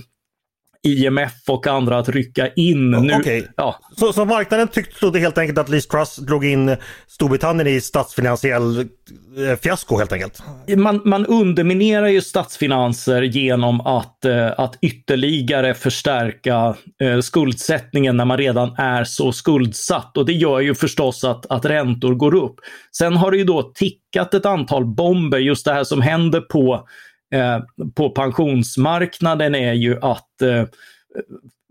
IMF 0.88 1.34
och 1.48 1.68
andra 1.68 1.98
att 1.98 2.10
rycka 2.10 2.48
in. 2.54 2.92
Nu, 2.92 3.16
okay. 3.16 3.44
ja. 3.56 3.80
så, 3.98 4.14
så 4.14 4.26
marknaden 4.26 4.68
tyckte 4.68 5.00
trodde 5.00 5.20
helt 5.20 5.38
enkelt 5.38 5.58
att 5.58 5.70
Liz 5.70 5.88
Truss 5.88 6.16
drog 6.16 6.46
in 6.46 6.76
Storbritannien 7.08 7.68
i 7.68 7.82
statsfinansiell 7.82 8.80
eh, 8.80 8.86
fiasko 9.62 9.98
helt 9.98 10.12
enkelt? 10.12 10.44
Man, 10.78 11.02
man 11.06 11.26
underminerar 11.26 12.08
ju 12.08 12.22
statsfinanser 12.22 13.22
genom 13.22 13.82
att, 13.82 14.26
eh, 14.26 14.52
att 14.58 14.78
ytterligare 14.82 15.74
förstärka 15.74 16.76
eh, 17.02 17.20
skuldsättningen 17.20 18.18
när 18.18 18.26
man 18.26 18.38
redan 18.38 18.76
är 18.78 19.04
så 19.04 19.32
skuldsatt 19.32 20.18
och 20.18 20.26
det 20.26 20.34
gör 20.34 20.60
ju 20.60 20.76
förstås 20.76 21.24
att, 21.24 21.46
att 21.46 21.66
räntor 21.66 22.16
går 22.16 22.36
upp. 22.36 22.56
Sen 22.98 23.18
har 23.18 23.32
det 23.32 23.38
ju 23.38 23.44
då 23.44 23.62
tickat 23.62 24.34
ett 24.34 24.46
antal 24.46 24.86
bomber, 24.86 25.38
just 25.38 25.66
det 25.66 25.74
här 25.74 25.84
som 25.84 26.02
händer 26.02 26.42
på 26.42 26.88
Eh, 27.34 27.60
på 27.96 28.10
pensionsmarknaden 28.10 29.56
är 29.56 29.74
ju 29.74 30.00
att 30.02 30.42
eh, 30.42 30.66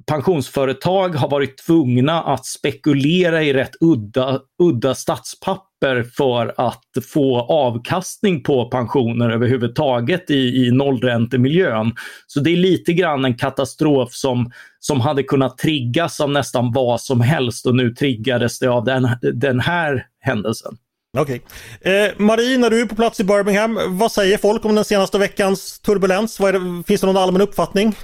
pensionsföretag 0.07 1.09
har 1.09 1.31
varit 1.31 1.59
tvungna 1.59 2.23
att 2.23 2.47
spekulera 2.47 3.43
i 3.43 3.53
rätt 3.53 3.77
udda, 3.81 4.41
udda 4.63 4.95
statspapper 4.95 6.03
för 6.03 6.55
att 6.57 6.85
få 7.13 7.41
avkastning 7.41 8.43
på 8.43 8.69
pensioner 8.69 9.31
överhuvudtaget 9.31 10.31
i, 10.31 10.67
i 10.67 10.71
nollräntemiljön. 10.71 11.95
Så 12.27 12.41
det 12.41 12.51
är 12.51 12.57
lite 12.57 12.93
grann 12.93 13.25
en 13.25 13.35
katastrof 13.35 14.13
som, 14.13 14.51
som 14.79 15.01
hade 15.01 15.23
kunnat 15.23 15.59
triggas 15.59 16.21
av 16.21 16.31
nästan 16.31 16.73
vad 16.73 17.01
som 17.01 17.21
helst 17.21 17.67
och 17.67 17.75
nu 17.75 17.95
triggades 17.95 18.59
det 18.59 18.71
av 18.71 18.85
den, 18.85 19.09
den 19.21 19.61
här 19.61 20.07
händelsen. 20.21 20.77
Okej. 21.19 21.43
Okay. 21.81 21.93
Eh, 21.93 22.13
Marie, 22.19 22.59
när 22.59 22.71
du 22.71 22.81
är 22.81 22.87
på 22.87 22.95
plats 22.95 23.21
i 23.21 23.25
Birmingham, 23.25 23.79
vad 23.99 24.13
säger 24.13 24.39
folk 24.39 24.65
om 24.65 24.75
den 24.75 24.85
senaste 24.85 25.19
veckans 25.19 25.79
turbulens? 25.79 26.37
Det, 26.37 26.83
finns 26.87 27.01
det 27.01 27.07
någon 27.07 27.17
allmän 27.17 27.41
uppfattning? 27.43 27.95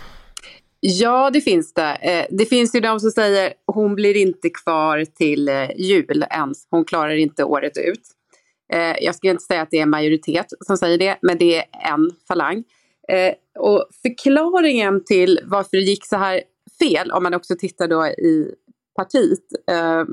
Ja, 0.81 1.31
det 1.31 1.40
finns 1.40 1.75
det. 1.75 1.97
Eh, 2.00 2.26
det 2.31 2.47
finns 2.47 2.75
ju 2.75 2.81
de 2.81 3.00
som 3.00 3.11
säger 3.11 3.52
hon 3.66 3.95
blir 3.95 4.16
inte 4.16 4.50
kvar 4.50 5.04
till 5.04 5.49
eh, 5.49 5.71
jul 5.76 6.25
ens. 6.31 6.66
Hon 6.71 6.85
klarar 6.85 7.14
inte 7.14 7.45
året 7.45 7.76
ut. 7.76 8.02
Eh, 8.73 8.95
jag 9.00 9.14
ska 9.14 9.31
inte 9.31 9.42
säga 9.42 9.62
att 9.62 9.71
det 9.71 9.78
är 9.78 9.83
en 9.83 9.90
majoritet 9.90 10.47
som 10.61 10.76
säger 10.76 10.99
det, 10.99 11.19
men 11.23 11.38
det 11.38 11.57
är 11.57 11.64
en 11.92 12.11
falang. 12.28 12.64
Eh, 13.09 13.35
och 13.59 13.88
förklaringen 14.02 15.04
till 15.04 15.40
varför 15.45 15.76
det 15.76 15.83
gick 15.83 16.07
så 16.07 16.16
här 16.16 16.42
fel, 16.78 17.11
om 17.11 17.23
man 17.23 17.35
också 17.35 17.54
tittar 17.59 17.88
då 17.88 18.07
i 18.07 18.54
partiet, 18.97 19.45
eh, 19.71 20.04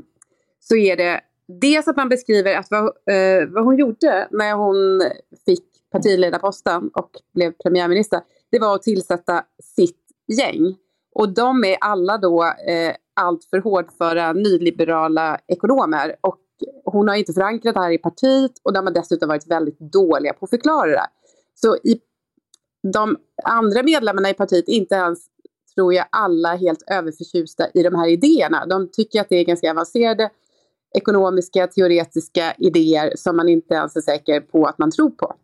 så 0.60 0.76
är 0.76 0.96
det 0.96 1.20
dels 1.60 1.88
att 1.88 1.96
man 1.96 2.08
beskriver 2.08 2.56
att 2.56 2.66
vad, 2.70 2.84
eh, 2.84 3.48
vad 3.48 3.64
hon 3.64 3.78
gjorde 3.78 4.28
när 4.30 4.54
hon 4.54 5.02
fick 5.46 5.64
partiledarposten 5.92 6.90
och 6.94 7.10
blev 7.34 7.52
premiärminister, 7.52 8.20
det 8.50 8.58
var 8.58 8.74
att 8.74 8.82
tillsätta 8.82 9.44
sitt 9.62 10.00
gäng. 10.38 10.76
Och 11.14 11.34
de 11.34 11.64
är 11.64 11.76
alla 11.80 12.18
då 12.18 12.44
eh, 12.44 12.94
alltför 13.20 13.58
hårdföra 13.58 14.32
nyliberala 14.32 15.38
ekonomer. 15.46 16.16
Och 16.20 16.40
hon 16.84 17.08
har 17.08 17.14
inte 17.14 17.32
förankrat 17.32 17.74
det 17.74 17.80
här 17.80 17.90
i 17.90 17.98
partiet 17.98 18.52
och 18.62 18.72
de 18.72 18.86
har 18.86 18.94
dessutom 18.94 19.28
varit 19.28 19.46
väldigt 19.46 19.78
dåliga 19.78 20.32
på 20.32 20.44
att 20.44 20.50
förklara 20.50 20.90
det. 20.90 21.06
Så 21.54 21.76
i 21.76 22.00
de 22.92 23.16
andra 23.44 23.82
medlemmarna 23.82 24.30
i 24.30 24.34
partiet, 24.34 24.68
inte 24.68 24.94
ens 24.94 25.18
tror 25.74 25.94
jag 25.94 26.06
alla 26.10 26.54
helt 26.54 26.82
överförtjusta 26.90 27.68
i 27.74 27.82
de 27.82 27.94
här 27.94 28.08
idéerna. 28.08 28.66
De 28.66 28.90
tycker 28.90 29.20
att 29.20 29.28
det 29.28 29.36
är 29.36 29.44
ganska 29.44 29.70
avancerade 29.70 30.30
ekonomiska, 30.94 31.66
teoretiska 31.66 32.54
idéer 32.58 33.12
som 33.16 33.36
man 33.36 33.48
inte 33.48 33.74
ens 33.74 33.96
är 33.96 34.00
säker 34.00 34.40
på 34.40 34.66
att 34.66 34.78
man 34.78 34.90
tror 34.90 35.10
på. 35.10 35.34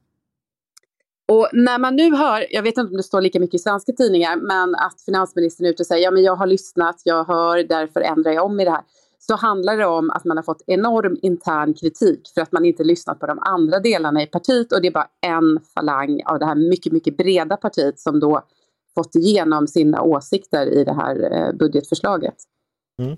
Och 1.28 1.48
när 1.52 1.78
man 1.78 1.96
nu 1.96 2.14
hör, 2.14 2.46
jag 2.50 2.62
vet 2.62 2.78
inte 2.78 2.90
om 2.90 2.96
det 2.96 3.02
står 3.02 3.20
lika 3.20 3.40
mycket 3.40 3.54
i 3.54 3.58
svenska 3.58 3.92
tidningar, 3.92 4.36
men 4.36 4.74
att 4.74 5.00
finansministern 5.06 5.66
är 5.66 5.70
ute 5.70 5.82
och 5.82 5.86
säger 5.86 6.04
ja 6.04 6.10
men 6.10 6.22
jag 6.22 6.36
har 6.36 6.46
lyssnat, 6.46 7.00
jag 7.04 7.24
hör, 7.24 7.64
därför 7.64 8.00
ändrar 8.00 8.32
jag 8.32 8.44
om 8.44 8.60
i 8.60 8.64
det 8.64 8.70
här. 8.70 8.82
Så 9.18 9.36
handlar 9.36 9.76
det 9.76 9.86
om 9.86 10.10
att 10.10 10.24
man 10.24 10.36
har 10.36 10.44
fått 10.44 10.62
enorm 10.66 11.16
intern 11.22 11.74
kritik 11.74 12.20
för 12.34 12.40
att 12.40 12.52
man 12.52 12.64
inte 12.64 12.84
lyssnat 12.84 13.20
på 13.20 13.26
de 13.26 13.38
andra 13.38 13.78
delarna 13.78 14.22
i 14.22 14.26
partiet 14.26 14.72
och 14.72 14.82
det 14.82 14.88
är 14.88 14.92
bara 14.92 15.08
en 15.26 15.60
falang 15.74 16.22
av 16.26 16.38
det 16.38 16.46
här 16.46 16.54
mycket, 16.54 16.92
mycket 16.92 17.16
breda 17.16 17.56
partiet 17.56 18.00
som 18.00 18.20
då 18.20 18.42
fått 18.94 19.14
igenom 19.14 19.66
sina 19.66 20.02
åsikter 20.02 20.66
i 20.66 20.84
det 20.84 20.94
här 20.94 21.32
eh, 21.32 21.52
budgetförslaget. 21.52 22.34
Mm. 23.02 23.16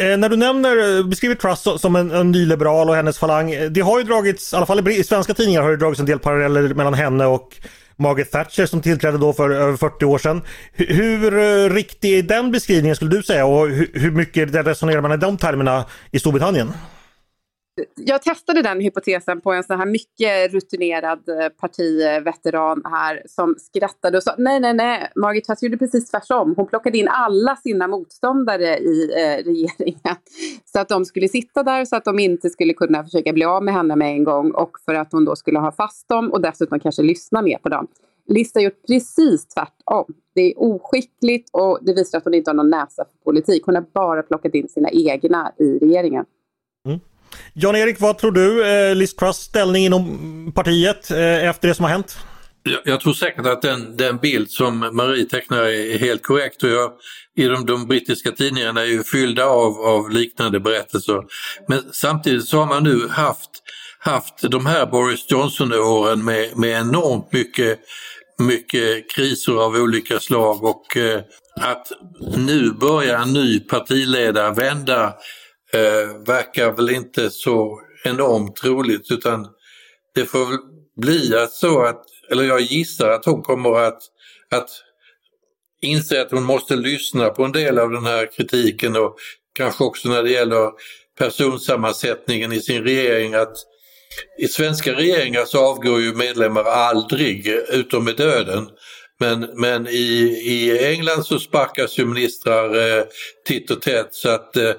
Eh, 0.00 0.18
när 0.18 0.28
du 0.28 0.36
nämner, 0.36 0.98
eh, 0.98 1.04
beskriver 1.06 1.34
Truss 1.34 1.80
som 1.80 1.96
en, 1.96 2.10
en 2.10 2.30
nyliberal 2.30 2.88
och 2.88 2.94
hennes 2.94 3.18
falang. 3.18 3.50
Eh, 3.50 3.70
det 3.70 3.80
har 3.80 3.98
ju 3.98 4.04
dragits, 4.04 4.52
i 4.52 4.56
alla 4.56 4.66
fall 4.66 4.88
i 4.88 5.04
svenska 5.04 5.34
tidningar 5.34 5.62
har 5.62 5.70
det 5.70 5.76
dragits 5.76 6.00
en 6.00 6.06
del 6.06 6.18
paralleller 6.18 6.74
mellan 6.74 6.94
henne 6.94 7.26
och 7.26 7.56
Margaret 7.96 8.30
Thatcher 8.30 8.66
som 8.66 8.82
tillträdde 8.82 9.18
då 9.18 9.32
för 9.32 9.50
över 9.50 9.76
40 9.76 10.04
år 10.04 10.18
sedan. 10.18 10.42
Hur, 10.72 10.86
hur 10.86 11.38
eh, 11.38 11.74
riktig 11.74 12.18
är 12.18 12.22
den 12.22 12.52
beskrivningen 12.52 12.96
skulle 12.96 13.10
du 13.10 13.22
säga 13.22 13.46
och 13.46 13.68
hur, 13.68 13.90
hur 13.94 14.10
mycket 14.10 14.54
resonerar 14.54 15.00
man 15.00 15.12
i 15.12 15.16
de 15.16 15.36
termerna 15.36 15.84
i 16.10 16.18
Storbritannien? 16.18 16.72
Jag 17.94 18.22
testade 18.22 18.62
den 18.62 18.80
hypotesen 18.80 19.40
på 19.40 19.52
en 19.52 19.64
sån 19.64 19.78
här 19.78 19.86
mycket 19.86 20.52
rutinerad 20.52 21.28
eh, 21.28 21.48
partiveteran 21.48 22.82
här 22.84 23.22
som 23.26 23.54
skrattade 23.58 24.16
och 24.16 24.22
sa 24.22 24.34
nej, 24.38 24.60
nej, 24.60 24.74
nej, 24.74 25.12
Margit 25.16 25.44
Thatcher 25.44 25.64
gjorde 25.64 25.76
precis 25.76 26.10
tvärtom. 26.10 26.54
Hon 26.56 26.66
plockade 26.66 26.98
in 26.98 27.08
alla 27.08 27.56
sina 27.56 27.88
motståndare 27.88 28.78
i 28.78 29.10
eh, 29.16 29.44
regeringen 29.44 30.16
så 30.64 30.80
att 30.80 30.88
de 30.88 31.04
skulle 31.04 31.28
sitta 31.28 31.62
där 31.62 31.84
så 31.84 31.96
att 31.96 32.04
de 32.04 32.18
inte 32.18 32.50
skulle 32.50 32.72
kunna 32.72 33.04
försöka 33.04 33.32
bli 33.32 33.44
av 33.44 33.64
med 33.64 33.74
henne 33.74 33.96
med 33.96 34.08
en 34.08 34.24
gång 34.24 34.50
och 34.50 34.70
för 34.84 34.94
att 34.94 35.12
hon 35.12 35.24
då 35.24 35.36
skulle 35.36 35.58
ha 35.58 35.72
fast 35.72 36.08
dem 36.08 36.32
och 36.32 36.40
dessutom 36.40 36.80
kanske 36.80 37.02
lyssna 37.02 37.42
mer 37.42 37.58
på 37.58 37.68
dem. 37.68 37.86
Liz 38.28 38.54
har 38.54 38.62
gjort 38.62 38.86
precis 38.86 39.48
tvärtom. 39.48 40.14
Det 40.34 40.40
är 40.40 40.62
oskickligt 40.62 41.50
och 41.52 41.78
det 41.82 41.94
visar 41.94 42.18
att 42.18 42.24
hon 42.24 42.34
inte 42.34 42.50
har 42.50 42.54
någon 42.54 42.70
näsa 42.70 43.04
för 43.04 43.24
politik. 43.24 43.62
Hon 43.66 43.74
har 43.74 43.84
bara 43.94 44.22
plockat 44.22 44.54
in 44.54 44.68
sina 44.68 44.90
egna 44.90 45.52
i 45.58 45.78
regeringen. 45.78 46.24
Jan-Erik, 47.60 48.00
vad 48.00 48.18
tror 48.18 48.32
du? 48.32 48.66
Eh, 48.66 48.94
Liz 48.94 49.16
Truss 49.16 49.36
ställning 49.36 49.84
inom 49.84 50.52
partiet 50.54 51.10
eh, 51.10 51.48
efter 51.48 51.68
det 51.68 51.74
som 51.74 51.84
har 51.84 51.90
hänt? 51.90 52.18
Jag, 52.62 52.80
jag 52.84 53.00
tror 53.00 53.12
säkert 53.12 53.46
att 53.46 53.62
den, 53.62 53.96
den 53.96 54.16
bild 54.16 54.50
som 54.50 54.78
Marie 54.78 55.24
tecknar 55.24 55.62
är 55.62 55.98
helt 55.98 56.22
korrekt 56.22 56.62
och 56.62 56.70
jag, 56.70 56.92
i 57.36 57.44
de, 57.44 57.66
de 57.66 57.86
brittiska 57.86 58.32
tidningarna 58.32 58.80
är 58.80 58.86
ju 58.86 59.02
fyllda 59.02 59.44
av, 59.44 59.80
av 59.80 60.10
liknande 60.10 60.60
berättelser. 60.60 61.22
Men 61.68 61.82
samtidigt 61.92 62.48
så 62.48 62.58
har 62.58 62.66
man 62.66 62.84
nu 62.84 63.08
haft, 63.08 63.50
haft 63.98 64.50
de 64.50 64.66
här 64.66 64.86
Boris 64.86 65.24
Johnson-åren 65.28 66.24
med, 66.24 66.56
med 66.56 66.80
enormt 66.80 67.32
mycket, 67.32 67.80
mycket 68.38 69.10
kriser 69.10 69.52
av 69.52 69.74
olika 69.74 70.20
slag 70.20 70.64
och 70.64 70.96
eh, 70.96 71.20
att 71.60 71.92
nu 72.36 72.70
börja 72.70 73.18
en 73.18 73.32
ny 73.32 73.60
partiledare 73.60 74.54
vända 74.54 75.14
eh, 75.72 76.22
verkar 76.26 76.72
väl 76.72 76.90
inte 76.90 77.30
så 77.30 77.80
enormt 78.04 78.64
roligt 78.64 79.10
utan 79.10 79.46
det 80.14 80.24
får 80.24 80.46
väl 80.46 80.58
bli 80.96 81.46
så 81.50 81.82
att, 81.82 82.04
eller 82.30 82.44
jag 82.44 82.60
gissar 82.60 83.10
att 83.10 83.24
hon 83.24 83.42
kommer 83.42 83.74
att, 83.74 84.02
att 84.50 84.70
inse 85.82 86.22
att 86.22 86.30
hon 86.30 86.44
måste 86.44 86.76
lyssna 86.76 87.28
på 87.28 87.44
en 87.44 87.52
del 87.52 87.78
av 87.78 87.90
den 87.90 88.06
här 88.06 88.32
kritiken 88.36 88.96
och 88.96 89.16
kanske 89.54 89.84
också 89.84 90.08
när 90.08 90.22
det 90.22 90.30
gäller 90.30 90.70
personsammansättningen 91.18 92.52
i 92.52 92.60
sin 92.60 92.84
regering 92.84 93.34
att, 93.34 93.56
i 94.38 94.48
svenska 94.48 94.92
regeringar 94.92 95.44
så 95.44 95.70
avgår 95.70 96.00
ju 96.00 96.14
medlemmar 96.14 96.64
aldrig, 96.64 97.46
utom 97.68 98.04
med 98.04 98.16
döden. 98.16 98.68
Men, 99.20 99.50
men 99.54 99.86
i, 99.86 100.40
i 100.44 100.86
England 100.86 101.26
så 101.26 101.38
sparkas 101.38 101.98
ju 101.98 102.04
ministrar 102.04 102.98
eh, 102.98 103.04
titt 103.46 103.70
och 103.70 103.82
tätt 103.82 104.08
så 104.10 104.28
att 104.28 104.56
eh, 104.56 104.72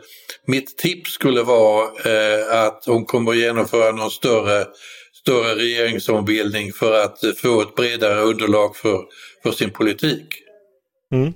mitt 0.45 0.77
tips 0.77 1.11
skulle 1.11 1.43
vara 1.43 1.83
eh, 1.83 2.65
att 2.65 2.83
hon 2.85 3.05
kommer 3.05 3.31
att 3.31 3.37
genomföra 3.37 3.91
någon 3.91 4.11
större, 4.11 4.65
större 5.13 5.55
regeringsombildning 5.55 6.73
för 6.73 7.03
att 7.03 7.19
få 7.37 7.61
ett 7.61 7.75
bredare 7.75 8.21
underlag 8.21 8.75
för, 8.75 9.01
för 9.43 9.51
sin 9.51 9.69
politik. 9.69 10.25
Mm. 11.13 11.33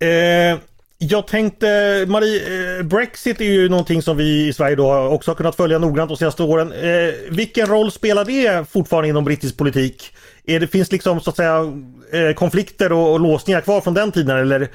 Eh, 0.00 0.60
jag 0.98 1.26
tänkte, 1.26 1.66
Marie, 2.08 2.78
eh, 2.78 2.82
Brexit 2.82 3.40
är 3.40 3.44
ju 3.44 3.68
någonting 3.68 4.02
som 4.02 4.16
vi 4.16 4.48
i 4.48 4.52
Sverige 4.52 4.76
då 4.76 4.94
också 4.94 5.30
har 5.30 5.36
kunnat 5.36 5.56
följa 5.56 5.78
noggrant 5.78 6.08
de 6.08 6.16
senaste 6.16 6.42
åren. 6.42 6.72
Eh, 6.72 7.14
vilken 7.30 7.66
roll 7.66 7.92
spelar 7.92 8.24
det 8.24 8.70
fortfarande 8.70 9.08
inom 9.08 9.24
brittisk 9.24 9.56
politik? 9.56 10.12
Är 10.46 10.60
det, 10.60 10.66
finns 10.66 10.92
liksom 10.92 11.20
så 11.20 11.30
att 11.30 11.36
säga 11.36 11.72
eh, 12.12 12.34
konflikter 12.34 12.92
och, 12.92 13.12
och 13.12 13.20
låsningar 13.20 13.60
kvar 13.60 13.80
från 13.80 13.94
den 13.94 14.12
tiden 14.12 14.36
eller 14.36 14.70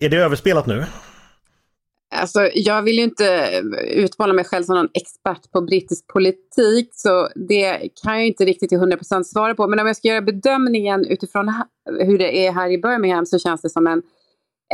är 0.00 0.08
det 0.08 0.16
överspelat 0.16 0.66
nu? 0.66 0.84
Alltså, 2.14 2.50
jag 2.54 2.82
vill 2.82 2.96
ju 2.96 3.02
inte 3.02 3.26
eh, 3.26 4.04
utmåla 4.04 4.32
mig 4.32 4.44
själv 4.44 4.64
som 4.64 4.76
någon 4.76 4.88
expert 4.94 5.52
på 5.52 5.60
brittisk 5.60 6.06
politik, 6.06 6.90
så 6.92 7.28
det 7.48 7.88
kan 8.02 8.14
jag 8.14 8.26
inte 8.26 8.44
riktigt 8.44 8.68
till 8.68 8.78
100% 8.78 9.22
svara 9.22 9.54
på. 9.54 9.66
Men 9.66 9.80
om 9.80 9.86
jag 9.86 9.96
ska 9.96 10.08
göra 10.08 10.22
bedömningen 10.22 11.06
utifrån 11.06 11.52
hur 12.00 12.18
det 12.18 12.46
är 12.46 12.52
här 12.52 12.70
i 12.70 12.78
Birmingham 12.78 13.26
så 13.26 13.38
känns 13.38 13.62
det 13.62 13.70
som 13.70 13.86
en, 13.86 14.02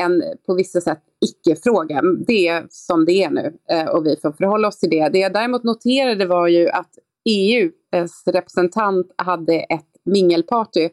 en 0.00 0.22
på 0.46 0.54
vissa 0.54 0.80
sätt 0.80 1.02
icke-fråga. 1.20 2.02
Det 2.26 2.48
är 2.48 2.66
som 2.70 3.04
det 3.04 3.12
är 3.12 3.30
nu 3.30 3.52
eh, 3.70 3.86
och 3.86 4.06
vi 4.06 4.16
får 4.22 4.32
förhålla 4.32 4.68
oss 4.68 4.78
till 4.78 4.90
det. 4.90 5.08
Det 5.08 5.18
jag 5.18 5.32
däremot 5.32 5.64
noterade 5.64 6.26
var 6.26 6.48
ju 6.48 6.68
att 6.68 6.90
EUs 7.24 8.22
representant 8.26 9.14
hade 9.16 9.54
ett 9.54 9.91
mingelparty 10.04 10.88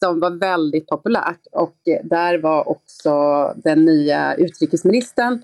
som 0.00 0.20
var 0.20 0.30
väldigt 0.30 0.86
populärt 0.86 1.46
och 1.52 1.88
eh, 1.88 2.04
där 2.04 2.38
var 2.38 2.68
också 2.68 3.12
den 3.56 3.84
nya 3.84 4.34
utrikesministern 4.34 5.42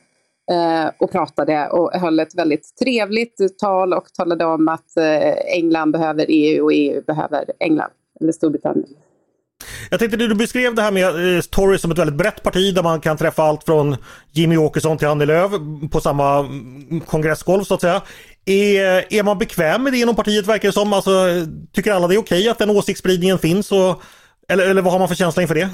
eh, 0.50 0.90
och 0.98 1.10
pratade 1.12 1.68
och 1.68 1.92
höll 1.92 2.20
ett 2.20 2.34
väldigt 2.34 2.76
trevligt 2.76 3.58
tal 3.58 3.92
och 3.92 4.12
talade 4.12 4.44
om 4.44 4.68
att 4.68 4.96
eh, 4.96 5.32
England 5.56 5.92
behöver 5.92 6.26
EU 6.28 6.64
och 6.64 6.72
EU 6.72 7.02
behöver 7.06 7.44
England, 7.58 7.90
eller 8.20 8.32
Storbritannien. 8.32 8.96
Jag 9.90 10.00
tänkte 10.00 10.16
du 10.16 10.34
beskrev 10.34 10.74
det 10.74 10.82
här 10.82 10.90
med 10.90 11.36
eh, 11.36 11.40
Tories 11.40 11.80
som 11.82 11.90
ett 11.90 11.98
väldigt 11.98 12.16
brett 12.16 12.42
parti 12.42 12.74
där 12.74 12.82
man 12.82 13.00
kan 13.00 13.16
träffa 13.16 13.42
allt 13.42 13.64
från 13.64 13.96
Jimmy 14.32 14.56
Åkesson 14.56 14.98
till 14.98 15.08
Annie 15.08 15.26
Lööf 15.26 15.52
på 15.90 16.00
samma 16.00 16.38
mm, 16.38 17.00
kongressgolv 17.00 17.64
så 17.64 17.74
att 17.74 17.80
säga. 17.80 18.02
Är, 18.44 19.14
är 19.14 19.22
man 19.22 19.38
bekväm 19.38 19.82
med 19.82 19.92
det 19.92 19.98
inom 19.98 20.16
partiet 20.16 20.46
verkar 20.46 20.68
det 20.68 20.72
som? 20.72 20.92
Alltså, 20.92 21.10
tycker 21.72 21.92
alla 21.92 22.08
det 22.08 22.14
är 22.14 22.18
okej 22.18 22.38
okay 22.38 22.48
att 22.48 22.58
den 22.58 22.70
åsiktsspridningen 22.70 23.38
finns? 23.38 23.72
Och, 23.72 24.02
eller, 24.48 24.70
eller 24.70 24.82
vad 24.82 24.92
har 24.92 24.98
man 24.98 25.08
för 25.08 25.14
känsla 25.14 25.42
inför 25.42 25.54
det? 25.54 25.70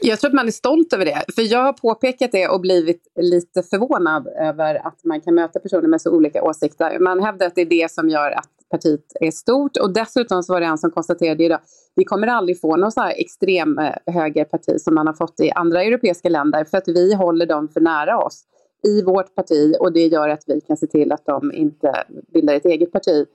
Jag 0.00 0.20
tror 0.20 0.28
att 0.28 0.34
man 0.34 0.46
är 0.46 0.52
stolt 0.52 0.92
över 0.92 1.04
det. 1.04 1.24
För 1.34 1.42
jag 1.42 1.62
har 1.62 1.72
påpekat 1.72 2.32
det 2.32 2.48
och 2.48 2.60
blivit 2.60 3.02
lite 3.20 3.62
förvånad 3.62 4.26
över 4.40 4.86
att 4.86 5.04
man 5.04 5.20
kan 5.20 5.34
möta 5.34 5.60
personer 5.60 5.88
med 5.88 6.00
så 6.00 6.10
olika 6.10 6.42
åsikter. 6.42 6.98
Man 6.98 7.22
hävdar 7.22 7.46
att 7.46 7.54
det 7.54 7.60
är 7.60 7.66
det 7.66 7.90
som 7.90 8.08
gör 8.08 8.30
att 8.30 8.50
partiet 8.70 9.12
är 9.20 9.30
stort. 9.30 9.76
Och 9.76 9.92
dessutom 9.92 10.42
så 10.42 10.52
var 10.52 10.60
det 10.60 10.66
en 10.66 10.78
som 10.78 10.90
konstaterade 10.90 11.44
idag, 11.44 11.60
vi 11.94 12.04
kommer 12.04 12.26
aldrig 12.26 12.60
få 12.60 12.76
något 12.76 12.94
så 12.94 13.00
här 13.00 13.14
extrem 13.16 13.78
eh, 13.78 13.94
högerparti 14.06 14.80
som 14.80 14.94
man 14.94 15.06
har 15.06 15.14
fått 15.14 15.40
i 15.40 15.50
andra 15.50 15.82
europeiska 15.82 16.28
länder 16.28 16.64
för 16.64 16.78
att 16.78 16.88
vi 16.88 17.14
håller 17.14 17.46
dem 17.46 17.68
för 17.68 17.80
nära 17.80 18.18
oss 18.18 18.44
i 18.86 19.02
vårt 19.02 19.34
parti 19.34 19.74
och 19.80 19.92
det 19.92 20.06
gör 20.06 20.28
att 20.28 20.42
vi 20.46 20.60
kan 20.60 20.76
se 20.76 20.86
till 20.86 21.12
att 21.12 21.26
de 21.26 21.52
inte 21.52 22.04
bildar 22.32 22.54
ett 22.54 22.64
eget 22.64 22.92
parti 22.92 23.26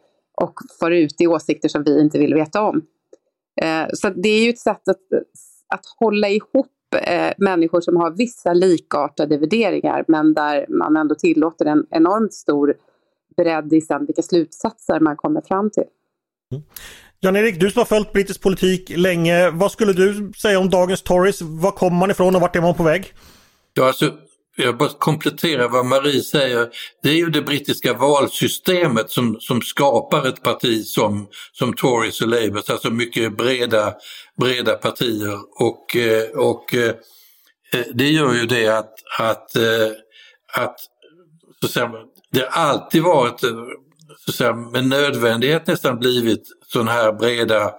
och 0.42 0.54
får 0.80 0.94
ut 0.94 1.22
i 1.22 1.28
åsikter 1.28 1.70
som 1.70 1.84
vi 1.84 2.02
inte 2.02 2.20
vill 2.20 2.34
veta 2.34 2.62
om. 2.62 2.82
Eh, 3.62 3.88
så 3.94 4.10
det 4.10 4.30
är 4.30 4.44
ju 4.44 4.50
ett 4.50 4.60
sätt 4.60 4.88
att, 4.88 5.02
att 5.68 5.86
hålla 6.00 6.30
ihop 6.30 6.68
eh, 7.04 7.34
människor 7.38 7.82
som 7.82 7.96
har 7.96 8.12
vissa 8.12 8.54
likartade 8.54 9.38
värderingar 9.38 10.06
men 10.08 10.34
där 10.34 10.66
man 10.70 10.98
ändå 10.98 11.16
tillåter 11.16 11.66
en 11.66 11.86
enormt 11.90 12.34
stor 12.34 12.76
bredd 13.44 13.74
i 13.74 13.82
sen 13.82 14.06
vilka 14.06 14.22
slutsatser 14.22 15.00
man 15.00 15.18
kommer 15.18 15.42
fram 15.42 15.72
till. 15.72 15.84
Mm. 16.52 16.64
Jan-Erik, 17.22 17.60
du 17.60 17.72
som 17.72 17.80
har 17.80 17.86
följt 17.86 18.14
brittisk 18.14 18.42
politik 18.42 18.92
länge. 18.96 19.50
Vad 19.50 19.72
skulle 19.72 19.94
du 19.94 20.32
säga 20.42 20.60
om 20.60 20.70
dagens 20.70 21.02
Tories? 21.02 21.42
Var 21.42 21.72
kommer 21.72 21.98
man 21.98 22.12
ifrån 22.12 22.36
och 22.36 22.42
vart 22.42 22.56
är 22.56 22.62
man 22.62 22.74
på 22.74 22.84
väg? 22.84 23.14
Ja, 23.74 23.88
alltså, 23.88 24.12
jag 24.56 24.78
bara 24.78 24.90
komplettera 24.90 25.68
vad 25.68 25.86
Marie 25.86 26.22
säger. 26.22 26.70
Det 27.04 27.10
är 27.10 27.16
ju 27.16 27.30
det 27.30 27.42
brittiska 27.42 27.94
valsystemet 27.94 29.10
som, 29.10 29.38
som 29.40 29.62
skapar 29.62 30.28
ett 30.28 30.44
parti 30.44 30.86
som, 30.86 31.28
som 31.52 31.74
Tories 31.74 32.22
och 32.22 32.28
Labour, 32.28 32.72
alltså 32.72 32.90
mycket 32.90 33.38
breda, 33.38 33.94
breda 34.38 34.76
partier. 34.76 35.40
Och, 35.60 35.96
eh, 35.96 36.30
och 36.30 36.76
eh, 36.76 36.96
det 37.94 38.10
gör 38.10 38.34
ju 38.34 38.46
det 38.46 38.68
att, 38.68 38.94
att, 39.20 39.56
eh, 39.56 39.92
att 40.56 40.80
så 41.62 41.66
att 41.66 41.72
säga, 41.72 41.92
det 42.32 42.40
har 42.50 42.62
alltid 42.64 43.04
varit 43.04 43.44
eh, 43.44 43.50
så 44.18 44.32
att 44.32 44.36
säga, 44.36 44.54
med 44.54 44.86
nödvändighet 44.86 45.68
nästan 45.68 46.00
blivit 46.00 46.44
sådana 46.68 46.92
här 46.92 47.14
breda, 47.14 47.74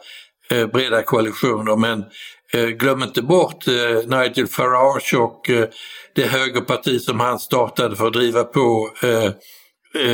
eh, 0.51 0.67
breda 0.67 1.03
koalitioner. 1.03 1.77
Men 1.77 2.05
eh, 2.53 2.67
glöm 2.67 3.03
inte 3.03 3.23
bort 3.23 3.67
Nigel 4.07 4.47
Farage 4.47 5.15
och 5.15 5.51
det 6.15 6.27
högerparti 6.27 7.01
som 7.01 7.21
han 7.21 7.39
startade 7.39 7.97
för 7.97 8.07
att 8.07 8.13
driva 8.13 8.45
på 8.45 8.91
eh, 9.03 9.33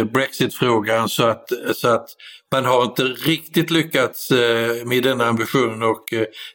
Brexit-frågan. 0.04 1.08
Så 1.08 1.26
att, 1.26 1.48
så 1.74 1.88
att 1.88 2.08
man 2.52 2.64
har 2.64 2.84
inte 2.84 3.02
riktigt 3.02 3.70
lyckats 3.70 4.30
med 4.84 5.02
den 5.02 5.20
ambitionen. 5.20 5.82
Och 5.82 6.04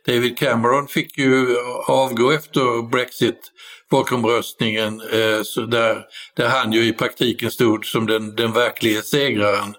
David 0.07 0.37
Cameron 0.37 0.87
fick 0.87 1.17
ju 1.17 1.57
avgå 1.87 2.31
efter 2.31 2.89
Brexit 2.89 3.51
folkomröstningen 3.91 5.01
eh, 5.01 5.43
så 5.43 5.61
där, 5.61 6.05
där 6.35 6.49
han 6.49 6.71
ju 6.71 6.83
i 6.83 6.93
praktiken 6.93 7.51
stod 7.51 7.85
som 7.85 8.05
den, 8.07 8.35
den 8.35 8.53
verkliga 8.53 9.01
segraren. 9.01 9.75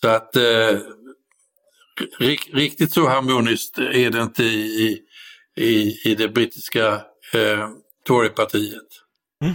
Så 0.00 0.08
att 0.08 0.36
eh, 0.36 0.78
riktigt 2.52 2.94
så 2.94 3.08
harmoniskt 3.08 3.78
är 3.78 4.10
det 4.10 4.22
inte 4.22 4.44
i, 4.44 4.98
i, 5.56 6.00
i 6.04 6.14
det 6.14 6.28
brittiska 6.28 6.86
eh, 7.34 7.68
Torypartiet. 8.06 8.88
Mm. 9.44 9.54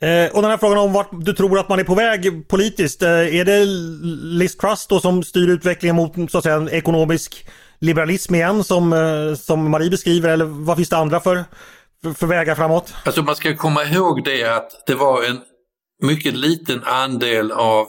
Eh, 0.00 0.36
och 0.36 0.42
den 0.42 0.50
här 0.50 0.58
frågan 0.58 0.78
om 0.78 0.92
vart 0.92 1.08
du 1.12 1.32
tror 1.32 1.58
att 1.58 1.68
man 1.68 1.78
är 1.78 1.84
på 1.84 1.94
väg 1.94 2.48
politiskt. 2.48 3.02
Eh, 3.02 3.10
är 3.10 3.44
det 3.44 3.64
Liz 4.38 4.56
Truss 4.56 4.86
då 4.86 5.00
som 5.00 5.22
styr 5.22 5.48
utvecklingen 5.48 5.96
mot 5.96 6.30
så 6.30 6.38
att 6.38 6.44
säga, 6.44 6.56
en 6.56 6.68
ekonomisk 6.68 7.46
liberalism 7.78 8.34
igen 8.34 8.64
som, 8.64 8.92
eh, 8.92 9.34
som 9.34 9.70
Marie 9.70 9.90
beskriver 9.90 10.28
eller 10.28 10.44
vad 10.44 10.76
finns 10.76 10.88
det 10.88 10.96
andra 10.96 11.20
för, 11.20 11.44
för, 12.02 12.12
för 12.12 12.26
vägar 12.26 12.54
framåt? 12.54 12.94
Alltså 13.04 13.22
man 13.22 13.36
ska 13.36 13.56
komma 13.56 13.84
ihåg 13.84 14.24
det 14.24 14.44
att 14.44 14.86
det 14.86 14.94
var 14.94 15.22
en 15.22 15.40
mycket 16.02 16.34
liten 16.34 16.84
andel 16.84 17.52
av 17.52 17.86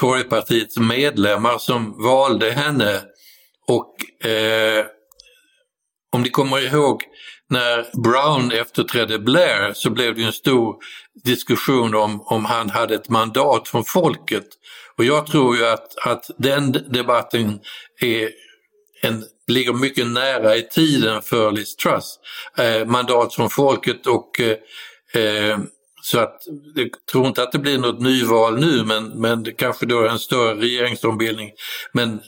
Torypartiets 0.00 0.78
medlemmar 0.78 1.58
som 1.58 2.02
valde 2.02 2.50
henne 2.50 3.00
och 3.68 4.26
eh, 4.30 4.84
om 6.12 6.22
ni 6.22 6.30
kommer 6.30 6.74
ihåg 6.74 7.02
när 7.48 8.02
Brown 8.02 8.52
efterträdde 8.52 9.18
Blair 9.18 9.72
så 9.74 9.90
blev 9.90 10.14
det 10.14 10.22
en 10.22 10.32
stor 10.32 10.76
diskussion 11.24 11.94
om, 11.94 12.20
om 12.20 12.44
han 12.44 12.70
hade 12.70 12.94
ett 12.94 13.08
mandat 13.08 13.68
från 13.68 13.84
folket. 13.84 14.46
Och 14.98 15.04
jag 15.04 15.26
tror 15.26 15.56
ju 15.56 15.66
att, 15.66 15.98
att 16.06 16.30
den 16.38 16.72
debatten 16.72 17.60
är 18.00 18.30
en, 19.02 19.24
ligger 19.46 19.72
mycket 19.72 20.06
nära 20.06 20.56
i 20.56 20.62
tiden 20.62 21.22
för 21.22 21.52
Liz 21.52 21.76
Truss. 21.76 22.18
Eh, 22.58 22.86
mandat 22.86 23.34
från 23.34 23.50
folket 23.50 24.06
och 24.06 24.40
eh, 24.40 25.22
eh 25.22 25.58
så 26.02 26.18
att 26.18 26.42
jag 26.74 26.88
tror 27.12 27.26
inte 27.26 27.42
att 27.42 27.52
det 27.52 27.58
blir 27.58 27.78
något 27.78 28.00
nyval 28.00 28.60
nu 28.60 28.84
men, 28.84 29.08
men 29.08 29.42
det 29.42 29.52
kanske 29.52 29.86
då 29.86 30.00
är 30.00 30.08
en 30.08 30.18
större 30.18 30.54
regeringsombildning. 30.54 31.50
Men 31.92 32.20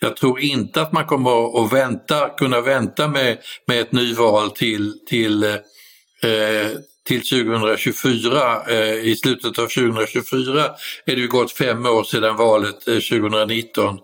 jag 0.00 0.16
tror 0.16 0.40
inte 0.40 0.82
att 0.82 0.92
man 0.92 1.06
kommer 1.06 1.64
att 1.64 1.72
vänta, 1.72 2.28
kunna 2.28 2.60
vänta 2.60 3.08
med, 3.08 3.38
med 3.66 3.80
ett 3.80 3.92
nyval 3.92 4.50
till, 4.50 4.98
till, 5.06 5.42
eh, 5.42 6.30
eh 6.30 6.70
till 7.06 7.28
2024. 7.28 8.62
Eh, 8.68 8.94
I 8.94 9.16
slutet 9.16 9.58
av 9.58 9.66
2024 9.66 10.64
är 11.04 11.14
det 11.16 11.20
ju 11.20 11.28
gått 11.28 11.52
fem 11.52 11.86
år 11.86 12.04
sedan 12.04 12.36
valet 12.36 12.88
eh, 12.88 12.94
2019. 12.94 13.98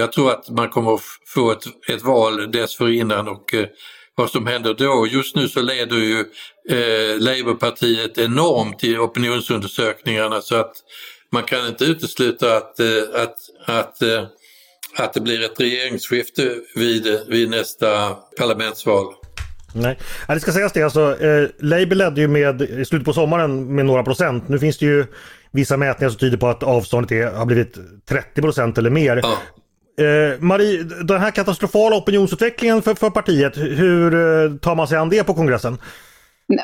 Jag 0.00 0.12
tror 0.12 0.30
att 0.30 0.48
man 0.48 0.68
kommer 0.68 0.94
att 0.94 1.00
få 1.26 1.52
ett, 1.52 1.64
ett 1.88 2.02
val 2.02 2.50
dessförinnan 2.50 3.28
och 3.28 3.54
eh, 3.54 3.66
vad 4.14 4.30
som 4.30 4.46
händer 4.46 4.74
då. 4.74 5.06
Just 5.10 5.36
nu 5.36 5.48
så 5.48 5.62
leder 5.62 5.96
ju 5.96 6.18
eh, 6.70 7.18
Labourpartiet 7.18 8.18
enormt 8.18 8.84
i 8.84 8.96
opinionsundersökningarna 8.96 10.40
så 10.40 10.56
att 10.56 10.72
man 11.32 11.42
kan 11.42 11.68
inte 11.68 11.84
utesluta 11.84 12.56
att, 12.56 12.80
eh, 12.80 13.22
att, 13.22 13.36
att 13.66 14.02
eh, 14.02 14.24
att 14.96 15.12
det 15.12 15.20
blir 15.20 15.44
ett 15.44 15.60
regeringsskifte 15.60 16.54
vid, 16.74 17.20
vid 17.28 17.50
nästa 17.50 18.16
parlamentsval. 18.38 19.06
Nej, 19.74 19.98
ja, 20.28 20.34
det 20.34 20.40
ska 20.40 20.52
sägas 20.52 20.72
det 20.72 20.82
alltså. 20.82 21.24
Eh, 21.24 21.48
Labour 21.58 21.94
ledde 21.94 22.20
ju 22.20 22.28
med 22.28 22.62
i 22.62 22.84
slutet 22.84 23.04
på 23.04 23.12
sommaren 23.12 23.74
med 23.74 23.86
några 23.86 24.02
procent. 24.02 24.48
Nu 24.48 24.58
finns 24.58 24.78
det 24.78 24.86
ju 24.86 25.06
vissa 25.52 25.76
mätningar 25.76 26.10
som 26.10 26.18
tyder 26.18 26.36
på 26.36 26.48
att 26.48 26.62
avståndet 26.62 27.12
är, 27.12 27.30
har 27.30 27.46
blivit 27.46 27.78
30 28.08 28.42
procent 28.42 28.78
eller 28.78 28.90
mer. 28.90 29.20
Ja. 29.22 29.38
Eh, 30.00 30.40
Marie, 30.40 30.82
den 30.82 31.20
här 31.20 31.30
katastrofala 31.30 31.96
opinionsutvecklingen 31.96 32.82
för, 32.82 32.94
för 32.94 33.10
partiet, 33.10 33.56
hur 33.56 34.14
eh, 34.14 34.56
tar 34.56 34.74
man 34.74 34.86
sig 34.88 34.98
an 34.98 35.08
det 35.08 35.24
på 35.24 35.34
kongressen? 35.34 35.78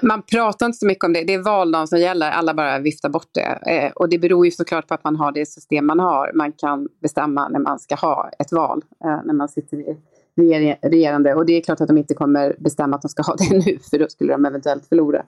Man 0.02 0.22
pratar 0.22 0.66
inte 0.66 0.78
så 0.78 0.86
mycket 0.86 1.04
om 1.04 1.12
det. 1.12 1.24
Det 1.24 1.34
är 1.34 1.42
valdagen 1.42 1.88
som 1.88 1.98
gäller. 1.98 2.30
Alla 2.30 2.54
bara 2.54 2.78
viftar 2.78 3.08
bort 3.08 3.30
det. 3.34 3.58
Eh, 3.72 3.92
och 3.92 4.08
det 4.08 4.18
beror 4.18 4.46
ju 4.46 4.50
såklart 4.50 4.88
på 4.88 4.94
att 4.94 5.04
man 5.04 5.16
har 5.16 5.32
det 5.32 5.46
system 5.46 5.86
man 5.86 6.00
har. 6.00 6.32
Man 6.34 6.52
kan 6.52 6.88
bestämma 7.02 7.48
när 7.48 7.60
man 7.60 7.78
ska 7.78 7.94
ha 7.94 8.30
ett 8.38 8.52
val. 8.52 8.82
Eh, 9.04 9.20
när 9.24 9.34
man 9.34 9.48
sitter 9.48 9.76
i 9.76 9.96
reger 10.36 10.78
regerande. 10.82 11.34
Och 11.34 11.46
det 11.46 11.52
är 11.52 11.60
klart 11.60 11.80
att 11.80 11.88
de 11.88 11.98
inte 11.98 12.14
kommer 12.14 12.56
bestämma 12.58 12.96
att 12.96 13.02
de 13.02 13.08
ska 13.08 13.22
ha 13.22 13.34
det 13.34 13.50
nu. 13.66 13.78
För 13.90 13.98
då 13.98 14.08
skulle 14.08 14.32
de 14.32 14.46
eventuellt 14.46 14.86
förlora. 14.86 15.22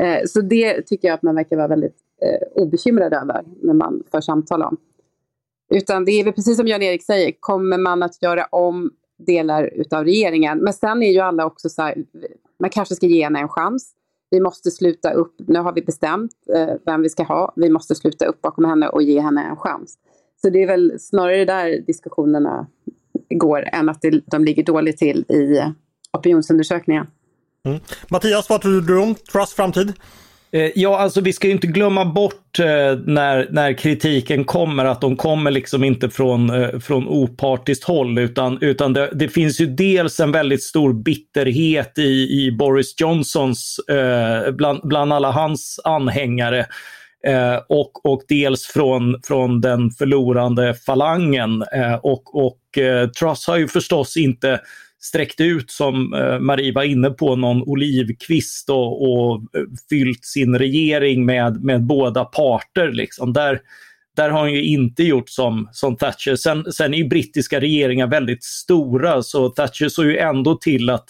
Eh, 0.00 0.18
så 0.26 0.40
det 0.40 0.82
tycker 0.82 1.08
jag 1.08 1.14
att 1.14 1.22
man 1.22 1.34
verkar 1.34 1.56
vara 1.56 1.68
väldigt 1.68 1.96
eh, 2.22 2.62
obekymrad 2.62 3.12
över. 3.12 3.44
När 3.62 3.74
man 3.74 4.02
för 4.10 4.20
samtal 4.20 4.62
om. 4.62 4.76
Utan 5.74 6.04
det 6.04 6.12
är 6.12 6.24
väl 6.24 6.32
precis 6.32 6.56
som 6.56 6.68
Jan-Erik 6.68 7.02
säger. 7.02 7.32
Kommer 7.40 7.78
man 7.78 8.02
att 8.02 8.22
göra 8.22 8.44
om 8.44 8.90
delar 9.26 9.70
utav 9.74 10.04
regeringen. 10.04 10.58
Men 10.58 10.72
sen 10.72 11.02
är 11.02 11.12
ju 11.12 11.20
alla 11.20 11.46
också 11.46 11.68
så 11.68 11.82
här, 11.82 12.04
man 12.60 12.70
kanske 12.70 12.94
ska 12.94 13.06
ge 13.06 13.24
henne 13.24 13.40
en 13.40 13.48
chans. 13.48 13.92
Vi 14.30 14.40
måste 14.40 14.70
sluta 14.70 15.12
upp, 15.12 15.34
nu 15.38 15.58
har 15.58 15.72
vi 15.72 15.82
bestämt 15.82 16.32
eh, 16.54 16.74
vem 16.86 17.02
vi 17.02 17.08
ska 17.08 17.22
ha, 17.22 17.52
vi 17.56 17.70
måste 17.70 17.94
sluta 17.94 18.26
upp 18.26 18.42
bakom 18.42 18.64
henne 18.64 18.88
och 18.88 19.02
ge 19.02 19.20
henne 19.20 19.42
en 19.42 19.56
chans. 19.56 19.98
Så 20.42 20.50
det 20.50 20.62
är 20.62 20.66
väl 20.66 21.00
snarare 21.00 21.44
där 21.44 21.80
diskussionerna 21.86 22.66
går 23.30 23.68
än 23.72 23.88
att 23.88 24.04
de 24.26 24.44
ligger 24.44 24.64
dåligt 24.64 24.96
till 24.96 25.24
i 25.28 25.62
opinionsundersökningen. 26.12 27.06
Mm. 27.64 27.80
Mattias, 28.10 28.50
vad 28.50 28.60
tror 28.60 28.80
du 28.80 29.02
om 29.02 29.14
Trusts 29.14 29.54
framtid? 29.54 29.92
Eh, 30.56 30.70
ja, 30.74 30.98
alltså 30.98 31.20
vi 31.20 31.32
ska 31.32 31.46
ju 31.46 31.52
inte 31.52 31.66
glömma 31.66 32.04
bort 32.04 32.58
eh, 32.58 32.98
när, 33.04 33.48
när 33.50 33.72
kritiken 33.72 34.44
kommer 34.44 34.84
att 34.84 35.00
de 35.00 35.16
kommer 35.16 35.50
liksom 35.50 35.84
inte 35.84 36.10
från, 36.10 36.50
eh, 36.50 36.78
från 36.78 37.08
opartiskt 37.08 37.84
håll 37.84 38.18
utan, 38.18 38.58
utan 38.60 38.92
det, 38.92 39.10
det, 39.14 39.28
finns 39.28 39.60
ju 39.60 39.66
dels 39.66 40.20
en 40.20 40.32
väldigt 40.32 40.62
stor 40.62 40.92
bitterhet 40.92 41.98
i, 41.98 42.44
i 42.44 42.52
Boris 42.58 42.94
Johnsons, 43.00 43.78
eh, 43.78 44.52
bland, 44.52 44.80
bland 44.84 45.12
alla 45.12 45.30
hans 45.30 45.80
anhängare 45.84 46.66
eh, 47.26 47.56
och, 47.68 48.06
och 48.06 48.22
dels 48.28 48.66
från, 48.66 49.20
från 49.24 49.60
den 49.60 49.90
förlorande 49.90 50.74
falangen. 50.74 51.62
Eh, 51.62 51.94
och 51.94 52.46
och 52.46 52.78
eh, 52.78 53.08
Truss 53.08 53.46
har 53.46 53.56
ju 53.56 53.68
förstås 53.68 54.16
inte 54.16 54.60
sträckt 55.04 55.40
ut, 55.40 55.70
som 55.70 56.14
eh, 56.14 56.38
Marie 56.38 56.72
var 56.72 56.82
inne 56.82 57.10
på, 57.10 57.36
någon 57.36 57.62
olivkvist 57.62 58.70
och, 58.70 59.02
och 59.02 59.34
eh, 59.34 59.62
fyllt 59.90 60.24
sin 60.24 60.58
regering 60.58 61.26
med, 61.26 61.64
med 61.64 61.82
båda 61.82 62.24
parter. 62.24 62.92
Liksom. 62.92 63.32
Där, 63.32 63.60
där 64.16 64.30
har 64.30 64.40
hon 64.40 64.52
ju 64.52 64.64
inte 64.64 65.02
gjort 65.02 65.28
som, 65.28 65.68
som 65.72 65.96
Thatcher. 65.96 66.36
Sen, 66.36 66.72
sen 66.72 66.94
är 66.94 66.98
ju 66.98 67.08
brittiska 67.08 67.60
regeringar 67.60 68.06
väldigt 68.06 68.44
stora 68.44 69.22
så 69.22 69.48
Thatcher 69.48 69.88
såg 69.88 70.04
ju 70.04 70.18
ändå 70.18 70.54
till 70.54 70.90
att, 70.90 71.06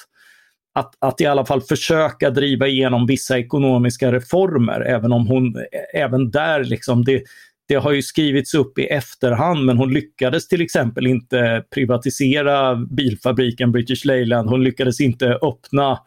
att, 0.75 0.95
att 0.99 1.21
i 1.21 1.27
alla 1.27 1.47
fall 1.47 1.61
försöka 1.61 2.31
driva 2.31 2.67
igenom 2.67 3.07
vissa 3.07 3.39
ekonomiska 3.39 4.13
reformer. 4.13 4.81
Även 4.81 5.13
om 5.13 5.27
hon, 5.27 5.57
även 5.95 6.31
där 6.31 6.65
liksom, 6.65 7.05
det, 7.05 7.23
det 7.69 7.75
har 7.75 7.93
ju 7.93 8.03
skrivits 8.03 8.55
upp 8.55 8.79
i 8.79 8.87
efterhand 8.87 9.65
men 9.65 9.79
hon 9.79 9.93
lyckades 9.93 10.49
till 10.49 10.63
exempel 10.63 11.07
inte 11.07 11.65
privatisera 11.75 12.77
bilfabriken 12.77 13.73
British 13.73 14.05
Leyland. 14.05 14.49
Hon 14.49 14.65
lyckades 14.65 15.01
inte 15.01 15.39
öppna 15.43 15.99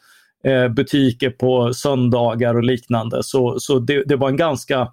eh, 0.44 0.68
butiker 0.68 1.30
på 1.30 1.74
söndagar 1.74 2.56
och 2.56 2.64
liknande. 2.64 3.24
Så, 3.24 3.60
så 3.60 3.80
det, 3.80 4.04
det 4.04 4.16
var 4.16 4.30
en 4.30 4.38
ganska 4.38 4.92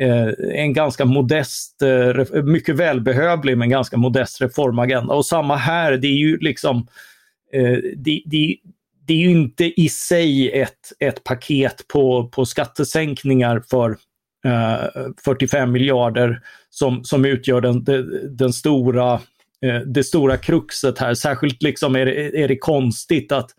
eh, 0.00 0.28
en 0.54 0.72
ganska 0.72 1.04
modest, 1.04 1.82
eh, 1.82 2.42
mycket 2.42 2.76
välbehövlig 2.76 3.58
men 3.58 3.70
ganska 3.70 3.96
modest 3.96 4.40
reformagenda. 4.40 5.14
Och 5.14 5.26
samma 5.26 5.56
här, 5.56 5.92
det 5.92 6.08
är 6.08 6.18
ju 6.18 6.38
liksom 6.38 6.86
eh, 7.52 7.78
det, 7.96 8.22
det, 8.26 8.56
det 9.06 9.14
är 9.14 9.18
ju 9.18 9.30
inte 9.30 9.80
i 9.80 9.88
sig 9.88 10.50
ett, 10.60 10.92
ett 10.98 11.24
paket 11.24 11.88
på, 11.88 12.28
på 12.28 12.46
skattesänkningar 12.46 13.62
för 13.70 13.96
Eh, 14.46 15.06
45 15.24 15.72
miljarder 15.72 16.40
som, 16.70 17.04
som 17.04 17.24
utgör 17.24 17.60
den, 17.60 17.84
den, 17.84 18.36
den 18.36 18.52
stora, 18.52 19.12
eh, 19.66 19.80
det 19.86 20.04
stora 20.04 20.36
kruxet 20.36 20.98
här. 20.98 21.14
Särskilt 21.14 21.62
liksom 21.62 21.96
är, 21.96 22.06
det, 22.06 22.42
är 22.42 22.48
det 22.48 22.58
konstigt 22.58 23.32
att, 23.32 23.50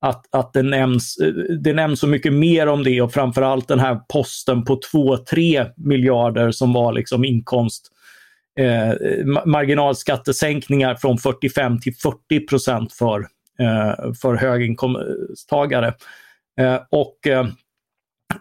att, 0.00 0.34
att 0.34 0.52
det, 0.52 0.62
nämns, 0.62 1.18
eh, 1.18 1.32
det 1.60 1.72
nämns 1.72 2.00
så 2.00 2.06
mycket 2.06 2.32
mer 2.32 2.66
om 2.66 2.82
det 2.82 3.00
och 3.00 3.12
framförallt 3.12 3.68
den 3.68 3.80
här 3.80 4.00
posten 4.12 4.64
på 4.64 4.80
2-3 4.92 5.72
miljarder 5.76 6.50
som 6.50 6.72
var 6.72 6.92
liksom 6.92 7.24
inkomst 7.24 7.92
eh, 8.60 9.24
marginalskattesänkningar 9.46 10.94
från 10.94 11.18
45 11.18 11.80
till 11.80 11.94
40 11.94 12.46
procent 12.46 12.92
för, 12.92 13.20
eh, 13.58 14.12
för 14.22 14.34
höginkomsttagare. 14.34 15.94
Eh, 16.60 16.80
och 16.90 17.18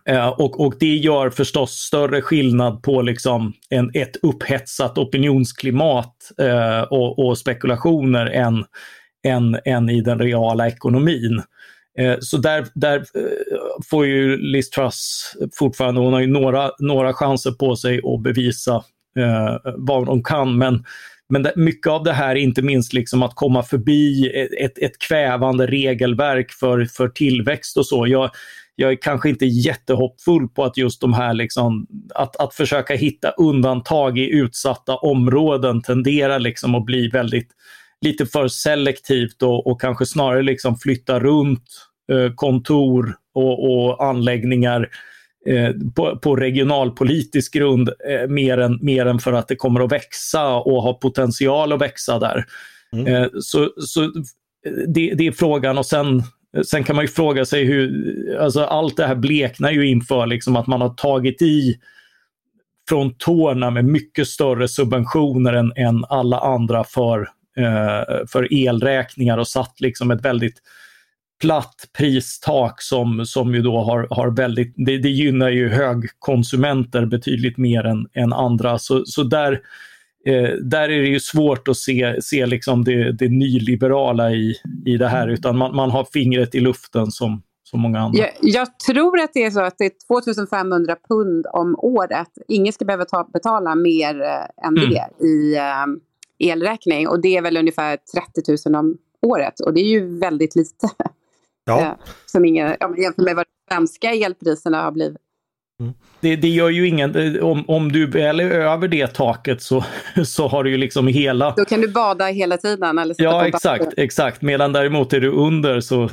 eh, 0.10 0.28
och, 0.28 0.60
och 0.60 0.74
det 0.80 0.96
gör 0.96 1.30
förstås 1.30 1.72
större 1.72 2.22
skillnad 2.22 2.84
på 2.84 3.02
liksom 3.02 3.54
en, 3.70 3.92
ett 3.94 4.16
upphetsat 4.22 4.98
opinionsklimat 4.98 6.16
eh, 6.42 6.82
och, 6.82 7.20
och, 7.20 7.38
spekulationer 7.38 8.26
än, 8.26 8.66
än, 9.28 9.60
än 9.66 9.90
i 9.90 10.02
den 10.02 10.20
reala 10.20 10.68
ekonomin. 10.68 11.42
Eh, 11.98 12.16
så 12.20 12.38
där, 12.38 12.66
där 12.74 12.98
eh, 12.98 13.84
får 13.90 14.06
ju 14.06 14.38
Liz 14.38 14.70
Truss 14.70 15.34
fortfarande, 15.60 16.02
hon 16.02 16.14
har 16.14 16.22
ju 16.22 16.28
några, 16.28 16.72
några 16.80 17.14
chanser 17.14 17.52
på 17.52 17.76
sig 17.76 18.02
att 18.04 18.24
bevisa 18.24 18.76
eh, 19.20 19.58
vad 19.78 20.08
hon 20.08 20.24
kan. 20.24 20.58
Men, 20.58 20.84
men 21.30 21.44
det, 21.44 21.54
mycket 21.56 21.88
av 21.88 22.04
det 22.04 22.14
här, 22.14 22.36
inte 22.36 22.62
minst 22.62 22.94
liksom 22.94 23.24
att 23.24 23.36
komma 23.36 23.64
förbi 23.64 24.32
ett, 24.60 24.78
ett 24.78 25.00
kvävande 25.00 25.68
regelverk 25.68 26.52
för, 26.52 26.86
för 26.86 27.08
tillväxt 27.08 27.78
och 27.78 27.86
så. 27.86 28.08
Jag, 28.08 28.32
jag 28.76 28.92
är 28.92 28.96
kanske 29.02 29.30
inte 29.30 29.46
jättehoppfull 29.46 30.48
på 30.48 30.64
att 30.64 30.78
just 30.78 31.02
de 31.02 31.14
här, 31.14 31.34
liksom, 31.34 31.88
att, 32.16 32.36
att 32.36 32.54
försöka 32.54 32.96
hitta 32.96 33.30
undantag 33.30 34.18
i 34.18 34.30
utsatta 34.30 34.96
områden 34.96 35.82
tenderar 35.82 36.40
liksom 36.40 36.76
att 36.76 36.86
bli 36.86 37.10
väldigt 37.10 37.50
lite 38.02 38.26
för 38.26 38.48
selektivt 38.48 39.42
och, 39.44 39.68
och 39.68 39.82
kanske 39.82 40.06
snarare 40.06 40.42
liksom 40.42 40.78
flytta 40.78 41.20
runt 41.20 41.64
eh, 42.12 42.34
kontor 42.36 43.16
och, 43.34 43.72
och 43.72 44.06
anläggningar 44.06 44.90
eh, 45.48 45.72
på, 45.96 46.20
på, 46.20 46.36
regionalpolitisk 46.36 47.54
grund 47.54 47.90
eh, 48.10 48.28
mer, 48.28 48.58
än, 48.58 48.80
mer 48.82 49.06
än 49.06 49.20
för 49.20 49.34
att 49.34 49.48
det 49.48 49.56
kommer 49.56 49.82
att 49.82 49.92
växa 49.92 50.56
och 50.56 50.84
ha 50.84 50.94
potential 50.94 51.74
att 51.74 51.82
växa 51.82 52.20
där. 52.20 52.46
Mm. 52.94 53.16
Eh, 53.16 53.30
så 53.42 53.74
så 53.78 54.12
det, 54.88 55.14
det, 55.14 55.28
är 55.28 55.32
frågan 55.32 55.78
och 55.78 55.86
sen 55.86 56.24
Sen 56.64 56.84
kan 56.84 56.96
man 56.96 57.06
ju 57.06 57.10
fråga 57.10 57.46
sig 57.46 57.64
hur, 57.64 58.38
alltså 58.40 58.64
allt 58.64 58.98
det 58.98 59.08
här 59.08 59.16
bleknar 59.16 59.72
ju 59.72 59.88
inför 59.88 60.28
liksom 60.28 60.56
att 60.56 60.68
man 60.68 60.82
har 60.82 60.90
tagit 60.90 61.42
i 61.42 61.80
från 62.90 63.14
tårna 63.18 63.70
med 63.70 63.86
mycket 63.86 64.28
större 64.28 64.68
subventioner 64.68 65.54
än, 65.54 65.74
än 65.76 66.06
alla 66.10 66.40
andra 66.40 66.84
för, 66.84 67.20
eh, 67.58 68.26
för 68.28 68.54
elräkningar 68.54 69.38
och 69.38 69.48
satt 69.48 69.82
liksom 69.82 70.12
ett 70.12 70.26
väldigt 70.26 70.62
platt 71.42 71.90
pristak 71.98 72.82
som, 72.82 73.26
som 73.26 73.56
ju 73.56 73.62
då 73.62 73.84
har, 73.84 74.08
har 74.10 74.32
väldigt, 74.32 74.74
det, 74.76 74.98
det 74.98 75.10
gynnar 75.10 75.50
ju 75.50 75.70
högkonsumenter 75.70 77.06
betydligt 77.06 77.58
mer 77.58 77.84
än, 77.84 78.08
än 78.14 78.34
andra. 78.34 78.80
Så, 78.80 79.06
så 79.06 79.24
där 79.24 79.62
eh, 80.26 80.50
där 80.50 80.90
är 80.90 81.02
det 81.02 81.08
ju 81.08 81.20
svårt 81.20 81.68
att 81.68 81.78
se, 81.78 82.22
se 82.22 82.46
liksom 82.46 82.84
det, 82.84 83.12
det 83.12 83.30
nyliberala 83.30 84.32
i, 84.32 84.56
i 84.86 84.98
det 84.98 85.08
här, 85.08 85.28
utan 85.28 85.58
man, 85.58 85.76
man 85.76 85.92
har 85.92 86.08
fingret 86.14 86.56
i 86.56 86.60
luften 86.60 87.12
som, 87.12 87.42
som 87.64 87.80
många 87.80 88.00
andra. 88.00 88.20
Jag, 88.20 88.32
jag, 88.42 88.80
tror 88.80 89.20
att 89.20 89.34
det 89.34 89.44
är 89.44 89.52
så 89.52 89.62
att 89.62 89.78
det 89.78 89.86
är 89.86 89.92
2500 90.08 90.96
pund 91.10 91.46
om 91.54 91.76
året. 91.80 92.30
Ingen 92.48 92.74
ska 92.74 92.86
behöva 92.86 93.06
ta, 93.06 93.30
betala 93.34 93.76
mer 93.76 94.22
eh, 94.22 94.68
än 94.68 94.78
mm. 94.78 94.90
det 94.90 95.26
i 95.26 95.56
eh, 95.56 96.52
elräkning 96.52 97.08
och 97.08 97.22
det 97.22 97.38
är 97.38 97.42
väl 97.42 97.58
ungefär 97.58 97.98
30 98.46 98.70
000 98.70 98.80
om 98.80 98.98
året 99.22 99.60
och 99.60 99.74
det 99.74 99.82
är 99.82 99.90
ju 99.90 100.20
väldigt 100.20 100.56
lite. 100.56 100.90
Ja. 101.66 101.82
Eh, 101.82 101.94
som 102.26 102.46
ingen, 102.46 102.76
jämfört 102.98 103.18
med 103.26 103.36
vad 103.36 103.46
de 103.46 103.74
svenska 103.74 104.14
elpriserna 104.14 104.84
har 104.84 104.92
blivit. 104.92 105.18
Mm. 105.80 105.94
Det, 106.20 106.36
det, 106.36 106.48
gör 106.48 106.70
ju 106.70 106.88
ingen, 106.88 107.42
om, 107.44 107.66
om 107.68 107.92
du 107.92 108.08
väl 108.08 108.40
är 108.40 108.50
över 108.50 108.88
det 108.88 109.08
taket 109.08 109.62
så, 109.62 109.84
så 110.26 110.48
har 110.48 110.64
du 110.64 110.70
ju 110.70 110.78
liksom 110.78 111.08
hela... 111.08 111.54
Då 111.58 111.66
kan 111.66 111.82
du 111.82 111.88
bada 111.88 112.26
hela 112.26 112.58
tiden. 112.58 112.98
Eller 112.98 113.16
ja, 113.18 113.48
exakt, 113.48 113.94
exakt. 113.98 114.42
Medan 114.42 114.74
däremot 114.74 115.14
är 115.14 115.20
du 115.20 115.30
under 115.30 115.82
så 115.82 116.04
uh, 116.04 116.10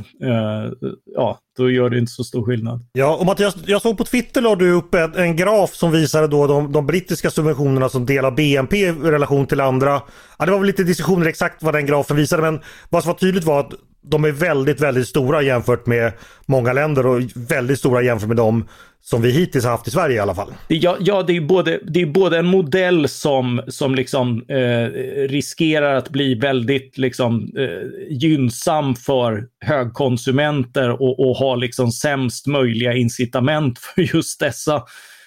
ja, 1.14 1.38
då 1.56 1.70
gör 1.70 1.90
det 1.90 1.98
inte 1.98 2.12
så 2.12 2.24
stor 2.24 2.44
skillnad. 2.44 2.84
Ja, 2.92 3.16
och 3.16 3.26
Mattias, 3.26 3.56
jag 3.66 3.82
såg 3.82 3.98
på 3.98 4.04
Twitter 4.04 4.40
la 4.40 4.54
du 4.54 4.72
upp 4.72 4.94
en, 4.94 5.14
en 5.14 5.36
graf 5.36 5.74
som 5.74 5.92
visade 5.92 6.28
då 6.28 6.46
de, 6.46 6.72
de, 6.72 6.86
brittiska 6.86 7.30
subventionerna 7.30 7.88
som 7.88 8.06
del 8.06 8.24
av 8.24 8.34
BNP 8.34 8.76
i 8.76 8.92
relation 8.92 9.46
till 9.46 9.60
andra. 9.60 10.02
Ja, 10.38 10.44
det 10.46 10.52
var 10.52 10.58
väl 10.58 10.66
lite 10.66 10.84
diskussioner 10.84 11.26
exakt 11.26 11.62
vad 11.62 11.74
den 11.74 11.86
grafen 11.86 12.16
visade, 12.16 12.42
men 12.42 12.60
vad 12.88 13.02
som 13.02 13.12
var 13.12 13.18
tydligt 13.18 13.44
var 13.44 13.60
att 13.60 13.72
de 14.02 14.24
är 14.24 14.32
väldigt, 14.32 14.80
väldigt 14.80 15.08
stora 15.08 15.42
jämfört 15.42 15.86
med 15.86 16.12
många 16.46 16.72
länder 16.72 17.06
och 17.06 17.20
väldigt 17.34 17.78
stora 17.78 18.02
jämfört 18.02 18.28
med 18.28 18.36
dem 18.36 18.68
som 19.04 19.22
vi 19.22 19.30
hittills 19.30 19.64
har 19.64 19.70
haft 19.70 19.88
i 19.88 19.90
Sverige 19.90 20.16
i 20.16 20.18
alla 20.18 20.34
fall. 20.34 20.52
Ja, 20.68 20.96
ja 21.00 21.22
det, 21.22 21.36
är 21.36 21.40
både, 21.40 21.80
det 21.84 22.02
är 22.02 22.06
både 22.06 22.38
en 22.38 22.46
modell 22.46 23.08
som, 23.08 23.62
som 23.68 23.94
liksom, 23.94 24.44
eh, 24.48 24.86
riskerar 25.28 25.94
att 25.94 26.08
bli 26.08 26.34
väldigt 26.34 26.98
liksom, 26.98 27.52
eh, 27.58 28.10
gynnsam 28.10 28.94
för 28.94 29.46
högkonsumenter 29.60 30.90
och, 30.90 31.20
och 31.20 31.36
ha 31.36 31.54
liksom 31.54 31.92
sämst 31.92 32.46
möjliga 32.46 32.92
incitament 32.92 33.78
för 33.78 34.02
just 34.14 34.40
dessa. 34.40 34.82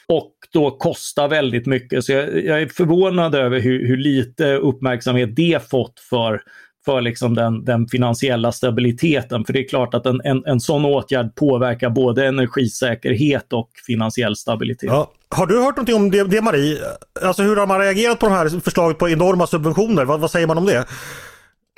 Och 0.07 0.31
då 0.53 0.71
kostar 0.71 1.27
väldigt 1.27 1.65
mycket. 1.65 2.05
Så 2.05 2.11
jag, 2.11 2.45
jag 2.45 2.61
är 2.61 2.67
förvånad 2.67 3.35
över 3.35 3.59
hur, 3.59 3.87
hur 3.87 3.97
lite 3.97 4.55
uppmärksamhet 4.55 5.35
det 5.35 5.69
fått 5.69 5.99
för 5.99 6.41
för 6.85 7.01
liksom 7.01 7.33
den, 7.35 7.65
den 7.65 7.87
finansiella 7.87 8.51
stabiliteten. 8.51 9.45
För 9.45 9.53
det 9.53 9.59
är 9.59 9.67
klart 9.67 9.93
att 9.93 10.05
en, 10.05 10.21
en, 10.23 10.45
en 10.45 10.59
sån 10.59 10.85
åtgärd 10.85 11.35
påverkar 11.35 11.89
både 11.89 12.25
energisäkerhet 12.25 13.53
och 13.53 13.69
finansiell 13.87 14.35
stabilitet. 14.35 14.89
Ja. 14.89 15.11
Har 15.29 15.47
du 15.47 15.61
hört 15.61 15.75
någonting 15.75 15.95
om 15.95 16.11
det, 16.11 16.23
det 16.23 16.41
Marie? 16.41 16.77
Alltså 17.21 17.43
hur 17.43 17.55
har 17.55 17.67
man 17.67 17.79
reagerat 17.79 18.19
på 18.19 18.25
de 18.25 18.31
här 18.31 18.59
förslaget 18.59 18.97
på 18.97 19.09
enorma 19.09 19.47
subventioner? 19.47 20.05
Vad, 20.05 20.19
vad 20.19 20.31
säger 20.31 20.47
man 20.47 20.57
om 20.57 20.65
det? 20.65 20.85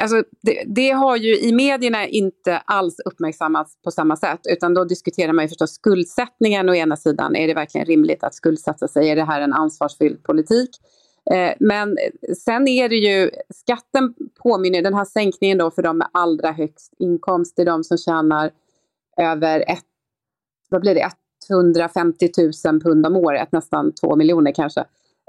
Alltså, 0.01 0.23
det, 0.41 0.63
det, 0.67 0.91
har 0.91 1.17
ju 1.17 1.39
i 1.39 1.53
medierna 1.53 2.07
inte 2.07 2.57
alls 2.57 2.95
uppmärksammats 3.05 3.81
på 3.83 3.91
samma 3.91 4.15
sätt 4.15 4.39
utan 4.49 4.73
då 4.73 4.83
diskuterar 4.83 5.33
man 5.33 5.45
ju 5.45 5.49
förstås 5.49 5.73
skuldsättningen 5.73 6.69
å 6.69 6.75
ena 6.75 6.97
sidan. 6.97 7.35
Är 7.35 7.47
det 7.47 7.53
verkligen 7.53 7.87
rimligt 7.87 8.23
att 8.23 8.35
skuldsätta 8.35 8.87
sig? 8.87 9.09
Är 9.09 9.15
det 9.15 9.23
här 9.25 9.41
en 9.41 9.53
ansvarsfylld 9.53 10.23
politik? 10.23 10.69
Eh, 11.31 11.53
men 11.59 11.97
sen 12.37 12.67
är 12.67 12.89
det 12.89 12.95
ju, 12.95 13.31
skatten 13.49 14.13
påminner, 14.43 14.81
den 14.81 14.93
här 14.93 15.05
sänkningen 15.05 15.57
då 15.57 15.71
för 15.71 15.81
de 15.81 15.97
med 15.97 16.07
allra 16.11 16.51
högst 16.51 16.93
inkomst, 16.99 17.55
det 17.55 17.61
är 17.61 17.65
de 17.65 17.83
som 17.83 17.97
tjänar 17.97 18.51
över 19.17 19.59
ett, 19.59 19.85
vad 20.69 20.81
blir 20.81 20.95
det, 20.95 21.11
150 21.49 22.29
000 22.65 22.81
pund 22.81 23.05
om 23.05 23.15
året, 23.15 23.51
nästan 23.51 23.93
2 23.93 24.15
miljoner 24.15 24.51
kanske. 24.51 24.79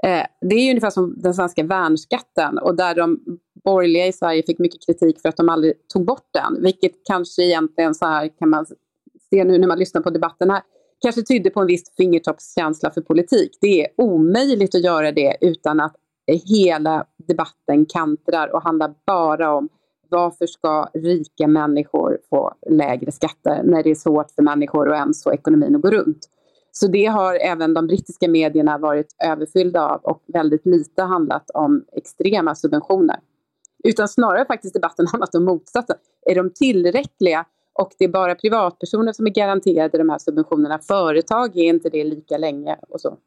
Eh, 0.03 0.23
det 0.41 0.55
är 0.55 0.63
ju 0.63 0.69
ungefär 0.69 0.89
som 0.89 1.15
den 1.17 1.33
svenska 1.33 1.63
värnskatten 1.63 2.57
och 2.57 2.75
där 2.75 2.95
de 2.95 3.19
borgerliga 3.63 4.07
i 4.07 4.13
Sverige 4.13 4.43
fick 4.43 4.59
mycket 4.59 4.85
kritik 4.85 5.21
för 5.21 5.29
att 5.29 5.37
de 5.37 5.49
aldrig 5.49 5.87
tog 5.87 6.05
bort 6.05 6.29
den, 6.33 6.63
vilket 6.63 6.91
kanske 7.05 7.43
egentligen 7.43 7.95
så 7.95 8.05
här 8.05 8.37
kan 8.39 8.49
man 8.49 8.65
se 9.29 9.43
nu 9.43 9.57
när 9.57 9.67
man 9.67 9.79
lyssnar 9.79 10.01
på 10.01 10.09
debatten 10.09 10.49
här, 10.49 10.61
kanske 11.01 11.21
tydde 11.21 11.49
på 11.49 11.59
en 11.59 11.67
viss 11.67 11.95
fingertoppskänsla 11.97 12.91
för 12.91 13.01
politik. 13.01 13.57
Det 13.61 13.81
är 13.81 13.87
omöjligt 13.97 14.75
att 14.75 14.83
göra 14.83 15.11
det 15.11 15.37
utan 15.41 15.79
att 15.79 15.95
hela 16.45 17.05
debatten 17.27 17.85
kantrar 17.85 18.55
och 18.55 18.63
handlar 18.63 18.93
bara 19.05 19.53
om 19.53 19.69
varför 20.09 20.47
ska 20.47 20.89
rika 20.93 21.47
människor 21.47 22.19
få 22.29 22.53
lägre 22.69 23.11
skatter 23.11 23.63
när 23.63 23.83
det 23.83 23.91
är 23.91 23.95
svårt 23.95 24.31
för 24.31 24.43
människor 24.43 24.87
och 24.87 24.95
ens 24.95 25.23
få 25.23 25.33
ekonomin 25.33 25.75
att 25.75 25.81
gå 25.81 25.91
runt. 25.91 26.29
Så 26.71 26.87
det 26.87 27.05
har 27.05 27.35
även 27.35 27.73
de 27.73 27.87
brittiska 27.87 28.27
medierna 28.27 28.77
varit 28.77 29.15
överfyllda 29.23 29.87
av 29.87 30.01
och 30.03 30.23
väldigt 30.27 30.65
lite 30.65 31.01
handlat 31.01 31.49
om 31.53 31.85
extrema 31.91 32.55
subventioner. 32.55 33.19
Utan 33.83 34.07
snarare 34.07 34.45
faktiskt 34.45 34.73
debatten 34.73 35.07
handlat 35.11 35.35
om 35.35 35.45
motsatsen. 35.45 35.95
Är 36.25 36.35
de 36.35 36.49
tillräckliga 36.49 37.45
och 37.79 37.91
det 37.97 38.05
är 38.05 38.09
bara 38.09 38.35
privatpersoner 38.35 39.13
som 39.13 39.25
är 39.25 39.29
garanterade 39.29 39.97
de 39.97 40.09
här 40.09 40.19
subventionerna. 40.19 40.79
Företag 40.87 41.57
är 41.57 41.63
inte 41.63 41.89
det 41.89 42.03
lika 42.03 42.37
länge 42.37 42.77
och 42.89 43.01
så. 43.01 43.17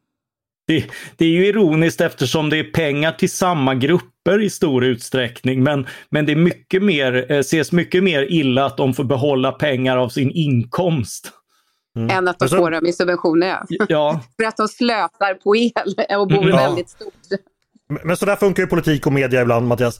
Det, 0.67 0.85
det, 1.17 1.25
är 1.25 1.29
ju 1.29 1.45
ironiskt 1.45 2.01
eftersom 2.01 2.49
det 2.49 2.57
är 2.57 2.63
pengar 2.63 3.11
till 3.11 3.31
samma 3.31 3.75
grupper 3.75 4.41
i 4.41 4.49
stor 4.49 4.83
utsträckning. 4.83 5.63
Men, 5.63 5.87
men 6.09 6.25
det 6.25 6.31
är 6.31 6.35
mycket 6.35 6.83
mer, 6.83 7.31
eh, 7.31 7.37
ses 7.37 7.71
mycket 7.71 8.03
mer 8.03 8.21
illa 8.29 8.65
att 8.65 8.77
de 8.77 8.93
får 8.93 9.03
behålla 9.03 9.51
pengar 9.51 9.97
av 9.97 10.09
sin 10.09 10.31
inkomst. 10.31 11.31
Mm. 11.95 12.17
Än 12.17 12.27
att 12.27 12.39
de 12.39 12.49
får 12.49 12.71
dem 12.71 12.85
i 12.85 12.93
subventioner. 12.93 13.59
Ja. 13.89 14.21
För 14.37 14.47
att 14.47 14.57
de 14.57 14.67
slösar 14.67 15.33
på 15.33 15.55
el 15.55 16.19
och 16.19 16.27
bor 16.27 16.49
ja. 16.49 16.55
väldigt 16.55 16.89
stort. 16.89 17.13
Men 18.03 18.17
så 18.17 18.25
där 18.25 18.35
funkar 18.35 18.63
ju 18.63 18.67
politik 18.67 19.07
och 19.07 19.13
media 19.13 19.41
ibland, 19.41 19.67
Mattias. 19.67 19.99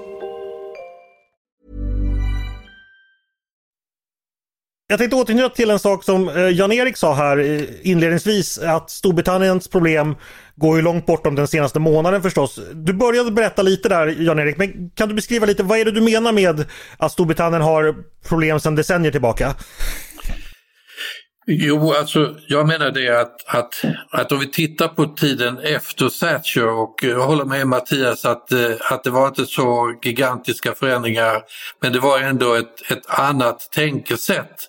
Jag 4.91 4.97
tänkte 4.97 5.15
återknyta 5.15 5.49
till 5.49 5.69
en 5.69 5.79
sak 5.79 6.03
som 6.03 6.29
eh, 6.29 6.49
Jan-Erik 6.49 6.97
sa 6.97 7.13
här 7.13 7.65
inledningsvis 7.81 8.59
att 8.59 8.89
Storbritanniens 8.89 9.67
problem 9.67 10.15
går 10.55 10.75
ju 10.75 10.81
långt 10.81 11.05
bortom 11.05 11.35
den 11.35 11.47
senaste 11.47 11.79
månaden 11.79 12.21
förstås. 12.21 12.59
Du 12.73 12.93
började 12.93 13.31
berätta 13.31 13.61
lite 13.61 13.89
där 13.89 14.07
Jan-Erik, 14.07 14.57
men 14.57 14.89
kan 14.89 15.09
du 15.09 15.15
beskriva 15.15 15.45
lite 15.45 15.63
vad 15.63 15.79
är 15.79 15.85
det 15.85 15.91
du 15.91 16.01
menar 16.01 16.31
med 16.31 16.65
att 16.97 17.11
Storbritannien 17.11 17.61
har 17.61 17.95
problem 18.27 18.59
sedan 18.59 18.75
decennier 18.75 19.11
tillbaka? 19.11 19.55
Jo, 21.47 21.93
alltså 21.93 22.35
jag 22.47 22.67
menar 22.67 22.91
det 22.91 23.09
att, 23.09 23.47
att, 23.47 23.85
att 24.09 24.31
om 24.31 24.39
vi 24.39 24.47
tittar 24.47 24.87
på 24.87 25.05
tiden 25.05 25.57
efter 25.57 26.09
Thatcher 26.09 26.67
och 26.67 27.03
eh, 27.03 27.09
jag 27.09 27.25
håller 27.25 27.45
med 27.45 27.67
Mattias 27.67 28.25
att, 28.25 28.51
eh, 28.51 28.71
att 28.79 29.03
det 29.03 29.09
var 29.09 29.27
inte 29.27 29.45
så 29.45 29.99
gigantiska 30.03 30.75
förändringar 30.75 31.41
men 31.81 31.93
det 31.93 31.99
var 31.99 32.19
ändå 32.19 32.53
ett, 32.53 32.91
ett 32.91 33.05
annat 33.19 33.71
tänkesätt. 33.71 34.67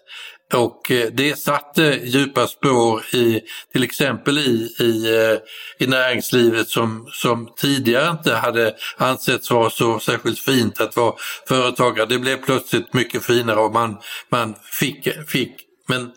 Och 0.54 0.90
eh, 0.90 1.08
det 1.12 1.38
satte 1.38 1.82
djupa 2.02 2.46
spår 2.46 3.14
i 3.14 3.40
till 3.72 3.82
exempel 3.82 4.38
i, 4.38 4.74
i, 4.80 5.38
i 5.78 5.86
näringslivet 5.86 6.68
som, 6.68 7.08
som 7.12 7.48
tidigare 7.56 8.10
inte 8.10 8.34
hade 8.34 8.74
ansetts 8.96 9.50
vara 9.50 9.70
så 9.70 9.98
särskilt 9.98 10.38
fint 10.38 10.80
att 10.80 10.96
vara 10.96 11.14
företagare. 11.48 12.06
Det 12.06 12.18
blev 12.18 12.36
plötsligt 12.36 12.94
mycket 12.94 13.24
finare 13.24 13.60
och 13.60 13.72
man, 13.72 13.96
man 14.30 14.54
fick, 14.80 15.08
fick 15.28 15.52
men 15.88 16.12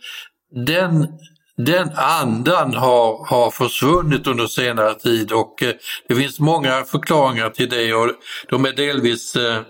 den, 0.55 1.07
den 1.57 1.89
andan 1.95 2.73
har, 2.73 3.25
har 3.25 3.51
försvunnit 3.51 4.27
under 4.27 4.47
senare 4.47 4.93
tid 4.93 5.31
och 5.31 5.63
eh, 5.63 5.73
det 6.07 6.15
finns 6.15 6.39
många 6.39 6.83
förklaringar 6.83 7.49
till 7.49 7.69
det 7.69 7.93
och 7.93 8.11
de 8.49 8.65
är 8.65 8.73
delvis, 8.73 9.35
eh, 9.35 9.61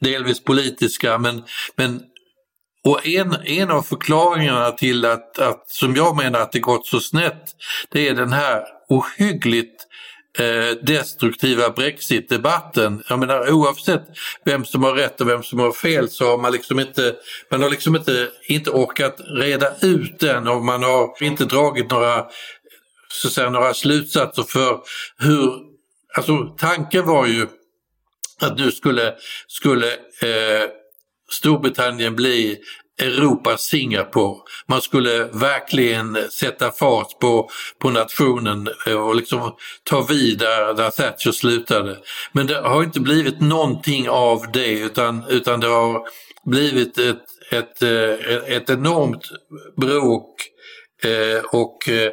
delvis 0.00 0.44
politiska 0.44 1.18
men, 1.18 1.44
men 1.76 2.02
och 2.84 3.06
en, 3.06 3.36
en 3.44 3.70
av 3.70 3.82
förklaringarna 3.82 4.70
till 4.70 5.04
att, 5.04 5.38
att, 5.38 5.70
som 5.70 5.96
jag 5.96 6.16
menar 6.16 6.40
att 6.40 6.52
det 6.52 6.60
gått 6.60 6.86
så 6.86 7.00
snett, 7.00 7.44
det 7.90 8.08
är 8.08 8.14
den 8.14 8.32
här 8.32 8.62
ohyggligt 8.88 9.82
eh, 9.82 9.93
Eh, 10.38 10.76
destruktiva 10.82 11.70
Brexit-debatten. 11.70 13.02
Jag 13.08 13.18
menar 13.18 13.52
oavsett 13.52 14.02
vem 14.44 14.64
som 14.64 14.82
har 14.82 14.92
rätt 14.92 15.20
och 15.20 15.28
vem 15.28 15.42
som 15.42 15.58
har 15.58 15.72
fel 15.72 16.08
så 16.08 16.30
har 16.30 16.38
man 16.38 16.52
liksom 16.52 16.80
inte, 16.80 17.14
man 17.50 17.62
har 17.62 17.70
liksom 17.70 17.96
inte, 17.96 18.28
inte 18.48 18.70
orkat 18.70 19.16
reda 19.20 19.74
ut 19.82 20.18
den 20.20 20.48
och 20.48 20.64
man 20.64 20.82
har 20.82 21.22
inte 21.22 21.44
dragit 21.44 21.90
några, 21.90 22.26
så 23.08 23.28
att 23.28 23.34
säga, 23.34 23.50
några 23.50 23.74
slutsatser 23.74 24.42
för 24.42 24.80
hur, 25.18 25.52
alltså 26.16 26.56
tanken 26.58 27.06
var 27.06 27.26
ju 27.26 27.46
att 28.40 28.58
nu 28.58 28.72
skulle, 28.72 29.14
skulle 29.48 29.92
eh, 30.22 30.68
Storbritannien 31.30 32.16
bli 32.16 32.58
Europas 33.02 33.62
Singapore. 33.62 34.40
Man 34.66 34.82
skulle 34.82 35.24
verkligen 35.24 36.18
sätta 36.30 36.70
fart 36.70 37.18
på, 37.20 37.50
på 37.78 37.90
nationen 37.90 38.68
och 38.96 39.16
liksom 39.16 39.54
ta 39.84 40.02
vid 40.02 40.38
där, 40.38 40.74
där 40.74 40.90
Thatcher 40.90 41.32
slutade. 41.32 41.98
Men 42.32 42.46
det 42.46 42.60
har 42.60 42.82
inte 42.82 43.00
blivit 43.00 43.40
någonting 43.40 44.08
av 44.08 44.52
det 44.52 44.80
utan, 44.80 45.24
utan 45.28 45.60
det 45.60 45.66
har 45.66 46.02
blivit 46.44 46.98
ett, 46.98 47.24
ett, 47.50 47.82
ett, 47.82 48.48
ett 48.48 48.70
enormt 48.70 49.30
bråk 49.76 50.34
eh, 51.04 51.44
och 51.44 51.88
eh, 51.88 52.12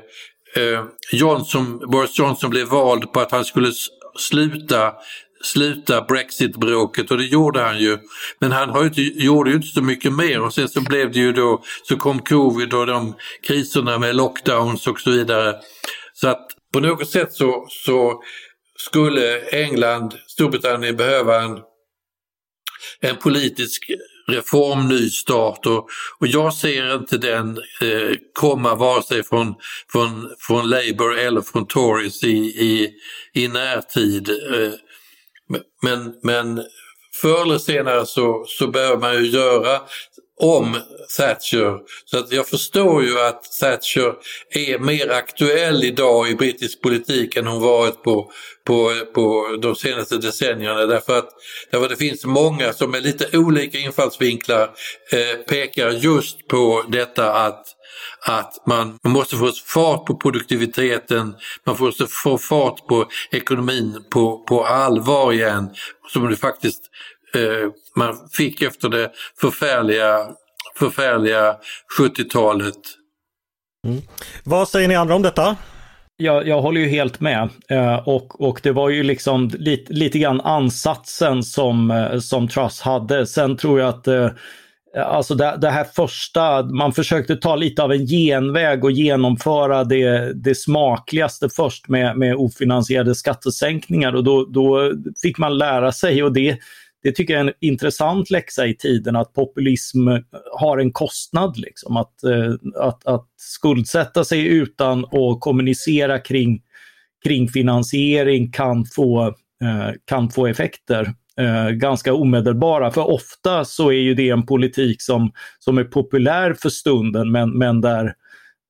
eh, 0.55 0.83
Johnson, 1.11 1.79
Boris 1.91 2.19
Johnson 2.19 2.49
blev 2.49 2.67
vald 2.67 3.13
på 3.13 3.19
att 3.19 3.31
han 3.31 3.45
skulle 3.45 3.71
sluta 4.19 4.93
sluta 5.43 6.01
Brexit-bråket 6.01 7.11
och 7.11 7.17
det 7.17 7.25
gjorde 7.25 7.61
han 7.61 7.79
ju. 7.79 7.97
Men 8.39 8.51
han 8.51 8.69
har 8.69 8.85
inte, 8.85 9.01
gjorde 9.01 9.49
ju 9.49 9.55
inte 9.55 9.67
så 9.67 9.81
mycket 9.81 10.13
mer 10.13 10.41
och 10.41 10.53
sen 10.53 10.69
så 10.69 10.81
blev 10.81 11.11
det 11.11 11.19
ju 11.19 11.31
då, 11.31 11.63
så 11.83 11.97
kom 11.97 12.19
covid 12.19 12.73
och 12.73 12.87
de 12.87 13.15
kriserna 13.47 13.97
med 13.99 14.15
lockdowns 14.15 14.87
och 14.87 14.99
så 14.99 15.11
vidare. 15.11 15.55
Så 16.13 16.27
att 16.27 16.47
på 16.73 16.79
något 16.79 17.09
sätt 17.09 17.33
så, 17.33 17.65
så 17.69 18.23
skulle 18.77 19.39
England, 19.39 20.13
Storbritannien 20.27 20.95
behöva 20.95 21.41
en 21.41 21.59
en 23.01 23.15
politisk 23.17 23.91
reformnystart 24.27 25.65
och, 25.65 25.89
och 26.19 26.27
jag 26.27 26.53
ser 26.53 26.95
inte 26.95 27.17
den 27.17 27.57
eh, 27.81 28.15
komma 28.33 28.75
vare 28.75 29.03
sig 29.03 29.23
från, 29.23 29.55
från, 29.91 30.29
från 30.39 30.69
Labour 30.69 31.17
eller 31.17 31.41
från 31.41 31.67
Tories 31.67 32.23
i, 32.23 32.37
i, 32.37 32.89
i 33.33 33.47
närtid. 33.47 34.29
Eh, 34.29 34.73
men, 35.81 36.15
men 36.23 36.63
förr 37.21 37.41
eller 37.41 37.57
senare 37.57 38.05
så, 38.05 38.45
så 38.47 38.67
behöver 38.67 38.97
man 38.97 39.13
ju 39.15 39.29
göra 39.29 39.81
om 40.41 40.77
Thatcher. 41.17 41.79
Så 42.05 42.17
att 42.17 42.31
jag 42.31 42.47
förstår 42.47 43.03
ju 43.03 43.19
att 43.19 43.43
Thatcher 43.59 44.13
är 44.49 44.79
mer 44.79 45.09
aktuell 45.11 45.83
idag 45.83 46.29
i 46.29 46.35
brittisk 46.35 46.81
politik 46.81 47.35
än 47.35 47.47
hon 47.47 47.61
varit 47.61 48.03
på, 48.03 48.31
på, 48.65 48.91
på 49.13 49.57
de 49.61 49.75
senaste 49.75 50.17
decennierna. 50.17 50.85
Därför 50.85 51.17
att, 51.17 51.29
därför 51.71 51.85
att 51.85 51.91
det 51.91 52.05
finns 52.07 52.25
många 52.25 52.73
som 52.73 52.91
med 52.91 53.03
lite 53.03 53.37
olika 53.37 53.77
infallsvinklar 53.77 54.69
eh, 55.11 55.37
pekar 55.47 55.89
just 55.89 56.47
på 56.47 56.85
detta 56.87 57.33
att 57.33 57.65
att 58.25 58.67
man 58.67 58.99
måste 59.03 59.35
få 59.35 59.51
fart 59.51 60.05
på 60.05 60.15
produktiviteten, 60.15 61.35
man 61.65 61.75
måste 61.79 62.07
få 62.07 62.37
fart 62.37 62.87
på 62.87 63.05
ekonomin 63.31 64.03
på, 64.09 64.43
på 64.43 64.65
allvar 64.65 65.33
igen, 65.33 65.69
som 66.13 66.29
det 66.29 66.35
faktiskt 66.35 66.81
man 67.95 68.29
fick 68.31 68.61
efter 68.61 68.89
det 68.89 69.11
förfärliga, 69.41 70.17
förfärliga 70.79 71.55
70-talet. 71.99 72.75
Mm. 73.87 74.01
Vad 74.43 74.67
säger 74.69 74.87
ni 74.87 74.95
andra 74.95 75.15
om 75.15 75.21
detta? 75.21 75.55
Jag, 76.17 76.47
jag 76.47 76.61
håller 76.61 76.81
ju 76.81 76.87
helt 76.87 77.19
med. 77.19 77.49
Eh, 77.69 78.07
och, 78.07 78.41
och 78.41 78.59
det 78.63 78.71
var 78.71 78.89
ju 78.89 79.03
liksom 79.03 79.51
lite, 79.53 79.93
lite 79.93 80.19
grann 80.19 80.41
ansatsen 80.41 81.43
som, 81.43 81.91
eh, 81.91 82.19
som 82.19 82.47
Truss 82.47 82.81
hade. 82.81 83.27
Sen 83.27 83.57
tror 83.57 83.79
jag 83.79 83.89
att 83.89 84.07
eh, 84.07 84.29
Alltså 84.97 85.35
det, 85.35 85.57
det, 85.61 85.69
här 85.69 85.83
första, 85.83 86.63
man 86.63 86.93
försökte 86.93 87.35
ta 87.35 87.55
lite 87.55 87.83
av 87.83 87.91
en 87.91 88.07
genväg 88.07 88.83
och 88.83 88.91
genomföra 88.91 89.83
det, 89.83 90.33
det 90.33 90.55
smakligaste 90.55 91.49
först 91.49 91.87
med, 91.87 92.17
med 92.17 92.35
ofinansierade 92.35 93.15
skattesänkningar 93.15 94.15
och 94.15 94.23
då, 94.23 94.45
då 94.45 94.93
fick 95.21 95.37
man 95.37 95.57
lära 95.57 95.91
sig 95.91 96.23
och 96.23 96.33
det, 96.33 96.57
det 97.03 97.11
tycker 97.11 97.33
jag 97.33 97.41
är 97.41 97.47
en 97.47 97.53
intressant 97.59 98.29
läxa 98.29 98.67
i 98.67 98.75
tiden 98.75 99.15
att 99.15 99.33
populism 99.33 100.07
har 100.51 100.77
en 100.77 100.91
kostnad. 100.91 101.57
Liksom. 101.57 101.97
Att, 101.97 102.23
eh, 102.23 102.53
att, 102.75 103.07
att 103.07 103.27
skuldsätta 103.37 104.23
sig 104.23 104.47
utan 104.47 105.05
att 105.05 105.39
kommunicera 105.39 106.19
kring, 106.19 106.61
kring 107.23 107.47
finansiering 107.47 108.51
kan 108.51 108.85
få, 108.85 109.25
eh, 109.61 109.91
kan 110.05 110.29
få 110.29 110.47
effekter 110.47 111.13
eh, 111.37 111.69
ganska 111.69 112.13
omedelbara. 112.13 112.91
För 112.91 113.09
ofta 113.09 113.65
så 113.65 113.89
är 113.91 114.01
ju 114.01 114.13
det 114.13 114.29
en 114.29 114.45
politik 114.45 115.01
som, 115.01 115.31
som 115.59 115.77
är 115.77 115.83
populär 115.83 116.53
för 116.53 116.69
stunden 116.69 117.31
men, 117.31 117.57
men 117.57 117.81
där, 117.81 118.13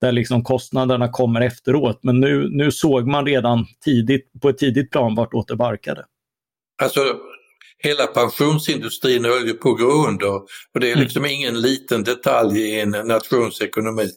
där 0.02 0.12
liksom 0.12 0.44
kostnaderna 0.44 1.08
kommer 1.08 1.42
efteråt. 1.42 2.00
Men 2.04 2.20
nu, 2.20 2.50
nu 2.50 2.72
såg 2.72 3.08
man 3.08 3.26
redan 3.26 3.66
tidigt, 3.86 4.32
på 4.42 4.50
ett 4.50 4.58
tidigt 4.58 4.92
plan 4.92 5.16
vartåt 5.16 5.48
det 5.48 5.56
barkade. 5.56 6.06
Alltså 6.84 7.02
hela 7.84 8.08
pensionsindustrin 8.08 9.26
höll 9.26 9.48
ju 9.48 9.54
på 9.54 9.72
att 9.72 9.80
gå 9.80 10.08
under 10.08 10.36
och 10.74 10.80
det 10.80 10.88
är 10.88 10.92
mm. 10.92 11.04
liksom 11.04 11.26
mm. 11.26 11.36
ingen 11.36 11.62
liten 11.62 12.04
detalj 12.04 12.60
i 12.60 12.80
en 12.80 12.90
nationsekonomi. 12.90 14.10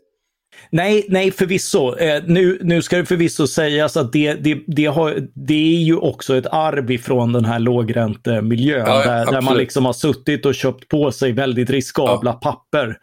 Nej, 0.70 1.06
nej 1.08 1.30
förvisso. 1.30 1.96
Eh, 1.96 2.22
nu, 2.26 2.58
nu 2.62 2.82
ska 2.82 2.96
det 2.96 3.04
förvisso 3.04 3.46
sägas 3.46 3.96
att 3.96 4.12
det, 4.12 4.34
det, 4.34 4.64
det, 4.66 4.86
har, 4.86 5.28
det 5.34 5.76
är 5.76 5.82
ju 5.82 5.96
också 5.96 6.36
ett 6.36 6.46
arv 6.46 6.90
ifrån 6.90 7.32
den 7.32 7.44
här 7.44 7.58
lågräntemiljön 7.58 8.86
ja, 8.86 9.04
där, 9.04 9.32
där, 9.32 9.40
man 9.40 9.56
liksom 9.56 9.84
har 9.84 9.92
suttit 9.92 10.46
och 10.46 10.54
köpt 10.54 10.88
på 10.88 11.12
sig 11.12 11.32
väldigt 11.32 11.70
riskabla 11.70 12.30
ja. 12.30 12.50
papper. 12.50 12.98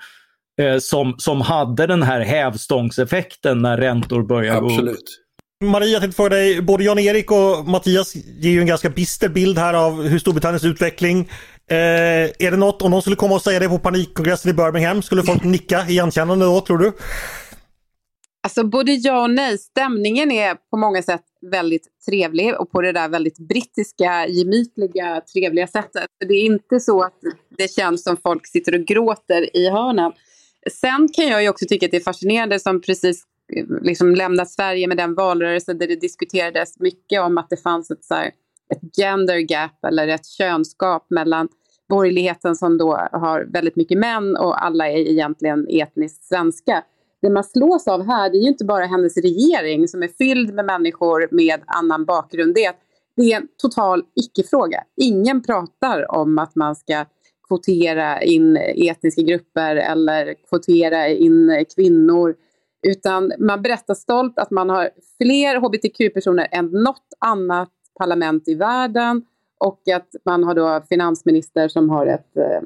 Eh, 0.61 0.77
som, 0.77 1.15
som 1.17 1.41
hade 1.41 1.87
den 1.87 2.03
här 2.03 2.19
hävstångseffekten 2.21 3.61
när 3.61 3.77
räntor 3.77 4.23
börjar 4.23 4.59
gå 4.59 4.67
upp. 4.67 4.99
Maria, 5.61 5.89
jag 5.89 6.01
tänkte 6.01 6.15
fråga 6.15 6.29
dig, 6.29 6.61
både 6.61 6.83
Jan-Erik 6.83 7.31
och 7.31 7.67
Mattias 7.67 8.15
ger 8.15 8.51
ju 8.51 8.59
en 8.59 8.67
ganska 8.67 8.89
bister 8.89 9.29
bild 9.29 9.57
här 9.57 9.73
av 9.73 10.03
hur 10.03 10.19
Storbritanniens 10.19 10.63
utveckling. 10.63 11.29
Eh, 11.69 11.77
är 11.77 12.51
det 12.51 12.57
något, 12.57 12.81
om 12.81 12.91
någon 12.91 13.01
skulle 13.01 13.15
komma 13.15 13.35
och 13.35 13.41
säga 13.41 13.59
det 13.59 13.69
på 13.69 13.79
panikkongressen 13.79 14.51
i 14.51 14.53
Birmingham, 14.53 15.01
skulle 15.01 15.23
folk 15.23 15.43
nicka 15.43 15.85
igenkännande 15.89 16.45
då, 16.45 16.61
tror 16.61 16.77
du? 16.77 16.93
Alltså 18.43 18.63
både 18.63 18.91
ja 18.91 19.21
och 19.21 19.29
nej. 19.29 19.57
Stämningen 19.57 20.31
är 20.31 20.55
på 20.55 20.77
många 20.77 21.01
sätt 21.01 21.21
väldigt 21.51 21.87
trevlig 22.09 22.59
och 22.59 22.71
på 22.71 22.81
det 22.81 22.91
där 22.91 23.09
väldigt 23.09 23.37
brittiska, 23.37 24.27
gemytliga, 24.27 25.21
trevliga 25.33 25.67
sättet. 25.67 26.05
Det 26.27 26.33
är 26.33 26.43
inte 26.45 26.79
så 26.79 27.03
att 27.03 27.19
det 27.57 27.71
känns 27.71 28.03
som 28.03 28.17
folk 28.17 28.47
sitter 28.47 28.75
och 28.75 28.85
gråter 28.85 29.57
i 29.57 29.69
hörnen. 29.69 30.11
Sen 30.71 31.09
kan 31.13 31.27
jag 31.27 31.43
ju 31.43 31.49
också 31.49 31.65
tycka 31.69 31.85
att 31.85 31.91
det 31.91 31.97
är 31.97 32.01
fascinerande 32.01 32.59
som 32.59 32.81
precis 32.81 33.23
liksom 33.81 34.15
lämnat 34.15 34.49
Sverige 34.49 34.87
med 34.87 34.97
den 34.97 35.15
valrörelse 35.15 35.73
där 35.73 35.87
det 35.87 35.95
diskuterades 35.95 36.79
mycket 36.79 37.21
om 37.21 37.37
att 37.37 37.49
det 37.49 37.57
fanns 37.57 37.91
ett, 37.91 38.05
så 38.05 38.13
här, 38.13 38.31
ett 38.69 38.95
gender 38.97 39.37
gap 39.37 39.85
eller 39.87 40.07
ett 40.07 40.25
könsgap 40.25 41.05
mellan 41.09 41.47
borgerligheten 41.89 42.55
som 42.55 42.77
då 42.77 42.95
har 43.11 43.47
väldigt 43.53 43.75
mycket 43.75 43.97
män 43.97 44.37
och 44.37 44.65
alla 44.65 44.89
är 44.89 44.97
egentligen 44.97 45.67
etniskt 45.69 46.23
svenska. 46.23 46.83
Det 47.21 47.29
man 47.29 47.43
slås 47.43 47.87
av 47.87 48.05
här 48.05 48.29
det 48.29 48.37
är 48.37 48.41
ju 48.41 48.47
inte 48.47 48.65
bara 48.65 48.85
hennes 48.85 49.17
regering 49.17 49.87
som 49.87 50.03
är 50.03 50.07
fylld 50.07 50.53
med 50.53 50.65
människor 50.65 51.27
med 51.31 51.61
annan 51.65 52.05
bakgrund. 52.05 52.55
Det 52.55 52.65
är, 52.65 52.73
det 53.15 53.33
är 53.33 53.37
en 53.37 53.47
total 53.61 54.03
icke-fråga. 54.15 54.83
Ingen 54.97 55.43
pratar 55.43 56.11
om 56.11 56.37
att 56.37 56.55
man 56.55 56.75
ska 56.75 57.05
kvotera 57.47 58.21
in 58.21 58.57
etniska 58.57 59.21
grupper 59.21 59.75
eller 59.75 60.35
kvotera 60.49 61.07
in 61.07 61.65
kvinnor 61.75 62.35
utan 62.81 63.33
man 63.39 63.61
berättar 63.61 63.93
stolt 63.93 64.39
att 64.39 64.51
man 64.51 64.69
har 64.69 64.89
fler 65.17 65.55
hbtq-personer 65.55 66.47
än 66.51 66.65
något 66.65 67.13
annat 67.19 67.69
parlament 67.99 68.47
i 68.47 68.55
världen 68.55 69.25
och 69.57 69.81
att 69.95 70.09
man 70.25 70.43
har 70.43 70.55
då 70.55 70.81
finansminister 70.89 71.67
som 71.67 71.89
har 71.89 72.05
ett 72.05 72.37
eh, 72.37 72.61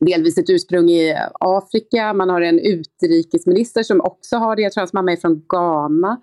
delvis 0.00 0.38
ett 0.38 0.50
ursprung 0.50 0.90
i 0.90 1.16
Afrika. 1.40 2.12
Man 2.12 2.30
har 2.30 2.40
en 2.40 2.58
utrikesminister 2.58 3.82
som 3.82 4.00
också 4.00 4.36
har 4.36 4.56
det. 4.56 4.62
Jag 4.62 4.72
tror 4.72 4.80
hans 4.80 4.92
mamma 4.92 5.12
är 5.12 5.16
från 5.16 5.42
Ghana. 5.48 6.20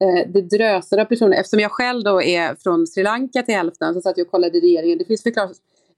Eh, 0.00 0.30
det 0.32 0.40
drösar 0.40 0.98
av 0.98 1.04
personer. 1.04 1.36
Eftersom 1.36 1.60
jag 1.60 1.72
själv 1.72 2.04
då 2.04 2.22
är 2.22 2.54
från 2.54 2.86
Sri 2.86 3.02
Lanka 3.02 3.42
till 3.42 3.54
hälften 3.54 3.94
så 3.94 4.00
satt 4.00 4.18
jag 4.18 4.24
och 4.24 4.30
kollade 4.30 4.58
i 4.58 4.60
regeringen. 4.60 4.98
Det 4.98 5.04
finns 5.04 5.22
förklart 5.22 5.50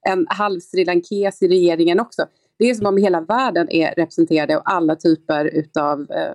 en 0.09 0.27
halv-Sri 0.29 0.85
Lankes 0.85 1.41
i 1.41 1.47
regeringen 1.47 1.99
också. 1.99 2.25
Det 2.59 2.69
är 2.69 2.73
som 2.73 2.85
om 2.85 2.97
hela 2.97 3.21
världen 3.21 3.71
är 3.71 3.95
representerade 3.95 4.57
och 4.57 4.71
alla 4.71 4.95
typer 4.95 5.45
utav 5.45 6.11
eh, 6.11 6.33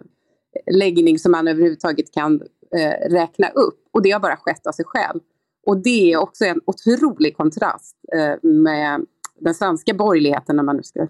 läggning 0.72 1.18
som 1.18 1.32
man 1.32 1.48
överhuvudtaget 1.48 2.14
kan 2.14 2.42
eh, 2.76 3.10
räkna 3.10 3.48
upp. 3.48 3.78
Och 3.92 4.02
det 4.02 4.10
har 4.10 4.20
bara 4.20 4.36
skett 4.36 4.66
av 4.66 4.72
sig 4.72 4.84
själv. 4.84 5.20
Och 5.66 5.82
det 5.82 6.12
är 6.12 6.16
också 6.16 6.44
en 6.44 6.60
otrolig 6.64 7.36
kontrast 7.36 7.96
eh, 8.14 8.50
med 8.50 9.00
den 9.40 9.54
svenska 9.54 9.94
borgerligheten 9.94 10.56
när 10.56 10.62
man 10.62 10.76
nu 10.76 10.82
ska 10.82 11.06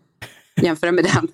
jämföra 0.62 0.92
med 0.92 1.04
den. 1.04 1.28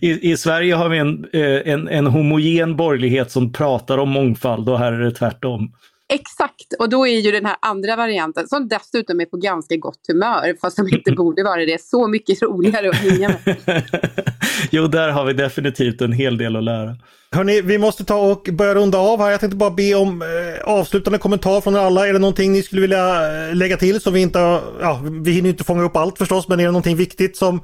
I, 0.00 0.32
I, 0.32 0.36
Sverige 0.36 0.74
har 0.74 0.88
vi 0.88 0.98
en, 0.98 1.26
eh, 1.32 1.72
en, 1.72 1.88
en 1.88 2.06
homogen 2.06 2.76
borgerlighet 2.76 3.30
som 3.30 3.52
pratar 3.52 3.98
om 3.98 4.10
mångfald 4.10 4.68
och 4.68 4.78
här 4.78 4.92
är 4.92 5.00
det 5.00 5.10
tvärtom. 5.10 5.72
Exakt, 6.08 6.72
och 6.78 6.88
då 6.88 7.06
är 7.06 7.18
ju 7.20 7.32
den 7.32 7.46
här 7.46 7.56
andra 7.62 7.96
varianten, 7.96 8.48
som 8.48 8.68
dessutom 8.68 9.20
är 9.20 9.24
på 9.24 9.36
ganska 9.36 9.76
gott 9.76 10.00
humör, 10.08 10.56
fast 10.60 10.76
som 10.76 10.88
inte 10.88 11.12
borde 11.12 11.42
vara 11.42 11.66
det, 11.66 11.80
så 11.80 12.08
mycket 12.08 12.42
roligare 12.42 12.88
att 12.88 12.96
hänga 12.96 13.28
med. 13.44 13.56
jo, 14.70 14.86
där 14.86 15.10
har 15.10 15.24
vi 15.24 15.32
definitivt 15.32 16.00
en 16.00 16.12
hel 16.12 16.38
del 16.38 16.56
att 16.56 16.64
lära. 16.64 16.96
Hörni, 17.30 17.60
vi 17.60 17.78
måste 17.78 18.04
ta 18.04 18.16
och 18.16 18.48
börja 18.52 18.74
runda 18.74 18.98
av 18.98 19.18
här. 19.18 19.30
Jag 19.30 19.40
tänkte 19.40 19.56
bara 19.56 19.70
be 19.70 19.94
om 19.94 20.22
eh, 20.22 20.28
avslutande 20.64 21.18
kommentar 21.18 21.60
från 21.60 21.74
er 21.74 21.78
alla. 21.78 22.08
Är 22.08 22.12
det 22.12 22.18
någonting 22.18 22.52
ni 22.52 22.62
skulle 22.62 22.80
vilja 22.80 23.48
eh, 23.48 23.54
lägga 23.54 23.76
till 23.76 24.00
som 24.00 24.12
vi 24.12 24.20
inte 24.20 24.38
ja, 24.80 25.00
vi 25.24 25.30
hinner 25.30 25.50
inte 25.50 25.64
fånga 25.64 25.82
upp 25.82 25.96
allt 25.96 26.18
förstås, 26.18 26.48
men 26.48 26.60
är 26.60 26.64
det 26.64 26.70
någonting 26.70 26.96
viktigt 26.96 27.36
som 27.36 27.60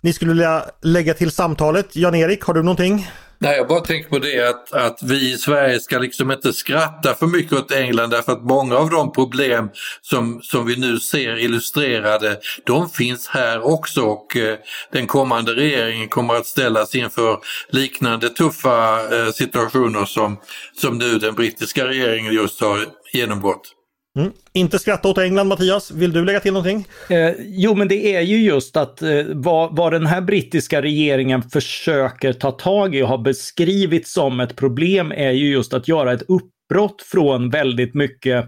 ni 0.00 0.12
skulle 0.12 0.28
vilja 0.28 0.64
lägga 0.82 1.14
till 1.14 1.30
samtalet? 1.30 1.96
Jan-Erik, 1.96 2.42
har 2.42 2.54
du 2.54 2.62
någonting? 2.62 3.06
Nej, 3.38 3.56
jag 3.56 3.68
bara 3.68 3.80
tänker 3.80 4.08
på 4.08 4.18
det 4.18 4.48
att, 4.48 4.72
att 4.72 5.02
vi 5.02 5.32
i 5.32 5.38
Sverige 5.38 5.80
ska 5.80 5.98
liksom 5.98 6.30
inte 6.30 6.52
skratta 6.52 7.14
för 7.14 7.26
mycket 7.26 7.52
åt 7.52 7.72
England 7.72 8.10
därför 8.10 8.32
att 8.32 8.42
många 8.42 8.76
av 8.76 8.90
de 8.90 9.12
problem 9.12 9.70
som, 10.02 10.40
som 10.42 10.66
vi 10.66 10.76
nu 10.76 11.00
ser 11.00 11.38
illustrerade, 11.38 12.40
de 12.64 12.90
finns 12.90 13.28
här 13.28 13.66
också 13.66 14.02
och 14.02 14.36
eh, 14.36 14.58
den 14.92 15.06
kommande 15.06 15.54
regeringen 15.54 16.08
kommer 16.08 16.34
att 16.34 16.46
ställas 16.46 16.94
inför 16.94 17.38
liknande 17.68 18.28
tuffa 18.28 19.00
eh, 19.16 19.32
situationer 19.32 20.04
som, 20.04 20.40
som 20.80 20.98
nu 20.98 21.18
den 21.18 21.34
brittiska 21.34 21.86
regeringen 21.86 22.32
just 22.32 22.60
har 22.60 22.86
genomgått. 23.12 23.75
Mm. 24.16 24.32
Inte 24.52 24.78
skratta 24.78 25.08
åt 25.08 25.18
England 25.18 25.48
Mattias, 25.48 25.90
vill 25.90 26.12
du 26.12 26.24
lägga 26.24 26.40
till 26.40 26.52
någonting? 26.52 26.84
Eh, 27.08 27.30
jo 27.38 27.74
men 27.74 27.88
det 27.88 28.16
är 28.16 28.20
ju 28.20 28.42
just 28.42 28.76
att 28.76 29.02
eh, 29.02 29.24
vad, 29.28 29.76
vad 29.76 29.92
den 29.92 30.06
här 30.06 30.20
brittiska 30.20 30.82
regeringen 30.82 31.42
försöker 31.42 32.32
ta 32.32 32.50
tag 32.50 32.94
i 32.94 33.02
och 33.02 33.08
har 33.08 33.18
beskrivit 33.18 34.08
som 34.08 34.40
ett 34.40 34.56
problem 34.56 35.12
är 35.12 35.30
ju 35.30 35.50
just 35.50 35.74
att 35.74 35.88
göra 35.88 36.12
ett 36.12 36.22
uppbrott 36.22 37.02
från 37.02 37.50
väldigt 37.50 37.94
mycket 37.94 38.44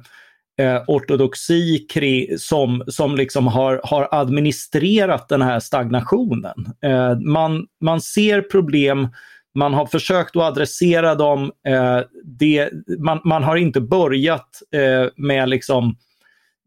eh, 0.59 0.83
ortodoxi 0.87 1.79
kri, 1.79 2.37
som, 2.39 2.85
som 2.87 3.17
liksom 3.17 3.47
har, 3.47 3.81
har 3.85 4.09
administrerat 4.11 5.29
den 5.29 5.43
här 5.43 5.61
stagnationen. 5.61 6.67
Eh, 6.83 7.19
man, 7.19 7.67
man 7.81 8.01
ser 8.01 8.41
problem, 8.41 9.09
man 9.59 9.75
har 9.75 9.87
försökt 9.87 10.37
att 10.37 10.43
adressera 10.43 11.15
dem. 11.15 11.53
Eh, 11.69 12.01
det, 12.25 12.71
man, 12.99 13.21
man 13.25 13.43
har 13.43 13.57
inte 13.57 13.81
börjat 13.81 14.63
eh, 14.75 15.11
med 15.17 15.49
liksom 15.49 15.97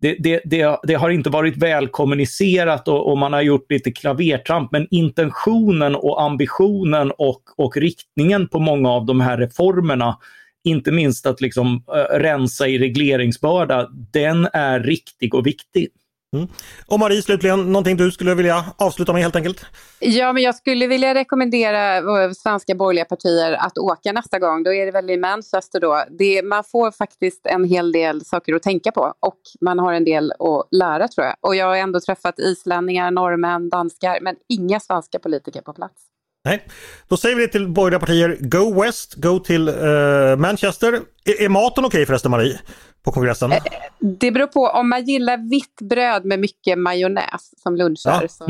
det, 0.01 0.15
det, 0.19 0.41
det, 0.45 0.79
det, 0.83 0.93
har 0.93 1.09
inte 1.09 1.29
varit 1.29 1.57
välkommunicerat 1.57 2.87
och, 2.87 3.11
och, 3.11 3.17
man 3.17 3.33
har 3.33 3.41
gjort 3.41 3.71
lite 3.71 3.91
klavertramp, 3.91 4.71
men 4.71 4.87
intentionen 4.91 5.95
och 5.95 6.21
ambitionen 6.21 7.11
och, 7.17 7.41
och 7.57 7.77
riktningen 7.77 8.47
på 8.47 8.59
många 8.59 8.89
av 8.89 9.05
de 9.05 9.21
här 9.21 9.37
reformerna, 9.37 10.17
inte 10.63 10.91
minst 10.91 11.25
att 11.25 11.41
liksom, 11.41 11.83
äh, 11.87 12.19
rensa 12.19 12.67
i 12.67 12.79
regleringsbörda, 12.79 13.87
den 13.91 14.47
är 14.53 14.79
riktig 14.79 15.35
och 15.35 15.47
viktig. 15.47 15.87
Mm. 16.35 16.47
Och 16.85 16.99
Marie, 16.99 17.21
slutligen, 17.21 17.71
någonting 17.71 17.97
du 17.97 18.11
skulle 18.11 18.35
vilja 18.35 18.65
avsluta 18.77 19.13
med 19.13 19.21
helt 19.21 19.35
enkelt? 19.35 19.65
Ja, 19.99 20.33
men 20.33 20.43
jag 20.43 20.55
skulle 20.55 20.87
vilja 20.87 21.15
rekommendera 21.15 22.01
svenska 22.33 22.75
borgerliga 22.75 23.05
partier 23.05 23.53
att 23.53 23.77
åka 23.77 24.11
nästa 24.11 24.39
gång. 24.39 24.63
Då 24.63 24.73
är 24.73 24.85
det 24.85 24.91
väl 24.91 25.09
i 25.09 25.17
Manchester 25.17 25.79
då. 25.79 26.03
Det, 26.09 26.43
man 26.43 26.63
får 26.63 26.91
faktiskt 26.91 27.45
en 27.45 27.63
hel 27.63 27.91
del 27.91 28.25
saker 28.25 28.53
att 28.53 28.63
tänka 28.63 28.91
på 28.91 29.13
och 29.19 29.39
man 29.61 29.79
har 29.79 29.93
en 29.93 30.05
del 30.05 30.31
att 30.31 30.67
lära 30.71 31.07
tror 31.07 31.27
jag. 31.27 31.35
Och 31.41 31.55
jag 31.55 31.65
har 31.65 31.75
ändå 31.75 31.99
träffat 31.99 32.39
islänningar, 32.39 33.11
norrmän, 33.11 33.69
danskar, 33.69 34.19
men 34.21 34.35
inga 34.49 34.79
svenska 34.79 35.19
politiker 35.19 35.61
på 35.61 35.73
plats. 35.73 36.01
Nej, 36.45 36.67
då 37.07 37.17
säger 37.17 37.35
vi 37.35 37.45
det 37.45 37.51
till 37.51 37.67
borgerliga 37.67 37.99
partier. 37.99 38.37
Go 38.39 38.81
West, 38.81 39.13
go 39.13 39.39
till 39.39 39.69
uh, 39.69 40.35
Manchester. 40.35 40.93
Är, 41.25 41.41
är 41.41 41.49
maten 41.49 41.85
okej 41.85 41.97
okay 41.97 42.05
förresten 42.05 42.31
Marie? 42.31 42.59
På 43.03 43.11
kongressen? 43.11 43.51
Eh, 43.51 43.63
det 43.99 44.31
beror 44.31 44.47
på. 44.47 44.67
Om 44.67 44.89
man 44.89 45.05
gillar 45.05 45.49
vitt 45.49 45.81
bröd 45.81 46.25
med 46.25 46.39
mycket 46.39 46.79
majonnäs 46.79 47.61
som 47.63 47.75
luncher 47.75 48.21
ja. 48.21 48.27
så 48.27 48.45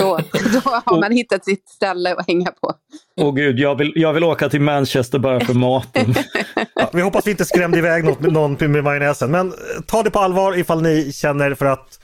då, 0.00 0.18
då 0.52 0.70
har 0.84 1.00
man 1.00 1.12
hittat 1.12 1.44
sitt 1.44 1.68
ställe 1.68 2.14
att 2.14 2.26
hänga 2.26 2.50
på. 2.50 2.72
Åh 3.16 3.28
oh, 3.28 3.34
gud, 3.34 3.58
jag 3.58 3.78
vill, 3.78 3.92
jag 3.94 4.12
vill 4.12 4.24
åka 4.24 4.48
till 4.48 4.60
Manchester 4.60 5.18
bara 5.18 5.40
för 5.40 5.54
maten. 5.54 6.14
ja, 6.74 6.90
vi 6.92 7.02
hoppas 7.02 7.26
vi 7.26 7.30
inte 7.30 7.44
skrämde 7.44 7.78
iväg 7.78 8.04
något, 8.04 8.20
någon 8.20 8.56
med 8.72 8.84
majonnäsen. 8.84 9.30
Men 9.30 9.52
ta 9.86 10.02
det 10.02 10.10
på 10.10 10.18
allvar 10.18 10.58
ifall 10.58 10.82
ni 10.82 11.12
känner 11.12 11.54
för 11.54 11.66
att, 11.66 12.00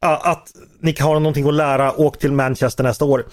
ja, 0.00 0.20
att 0.24 0.52
ni 0.80 0.92
kan 0.92 1.06
ha 1.06 1.14
någonting 1.14 1.48
att 1.48 1.54
lära. 1.54 1.92
Åk 2.00 2.18
till 2.18 2.32
Manchester 2.32 2.84
nästa 2.84 3.04
år. 3.04 3.24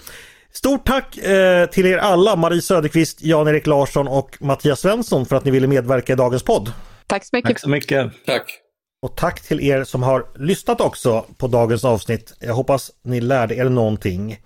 Stort 0.52 0.86
tack 0.86 1.18
eh, 1.18 1.66
till 1.66 1.86
er 1.86 1.98
alla, 1.98 2.36
Marie 2.36 2.62
Söderqvist, 2.62 3.22
Jan-Erik 3.22 3.66
Larsson 3.66 4.08
och 4.08 4.36
Mattias 4.40 4.80
Svensson 4.80 5.26
för 5.26 5.36
att 5.36 5.44
ni 5.44 5.50
ville 5.50 5.66
medverka 5.66 6.12
i 6.12 6.16
dagens 6.16 6.42
podd. 6.42 6.72
Tack 7.12 7.24
så 7.24 7.36
mycket. 7.36 7.48
Tack 7.48 7.60
så 7.60 7.68
mycket. 7.68 8.12
Tack. 8.26 8.58
Och 9.02 9.16
tack 9.16 9.40
till 9.40 9.60
er 9.60 9.84
som 9.84 10.02
har 10.02 10.26
lyssnat 10.34 10.80
också 10.80 11.26
på 11.38 11.46
dagens 11.46 11.84
avsnitt. 11.84 12.34
Jag 12.40 12.54
hoppas 12.54 12.90
ni 13.02 13.20
lärde 13.20 13.54
er 13.54 13.64
någonting. 13.64 14.32
Eh, 14.32 14.38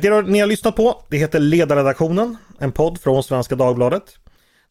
det 0.00 0.22
ni 0.26 0.38
har 0.38 0.46
lyssnat 0.46 0.76
på 0.76 1.04
det 1.08 1.16
heter 1.16 1.40
Ledarredaktionen, 1.40 2.36
en 2.58 2.72
podd 2.72 3.00
från 3.00 3.22
Svenska 3.22 3.54
Dagbladet. 3.54 4.02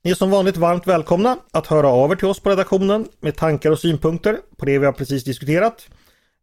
Ni 0.03 0.11
är 0.11 0.15
som 0.15 0.29
vanligt 0.29 0.57
varmt 0.57 0.87
välkomna 0.87 1.37
att 1.51 1.67
höra 1.67 1.87
av 1.87 2.11
er 2.11 2.15
till 2.15 2.27
oss 2.27 2.39
på 2.39 2.49
redaktionen 2.49 3.07
med 3.19 3.35
tankar 3.35 3.71
och 3.71 3.79
synpunkter 3.79 4.37
på 4.57 4.65
det 4.65 4.79
vi 4.79 4.85
har 4.85 4.93
precis 4.93 5.23
diskuterat. 5.23 5.87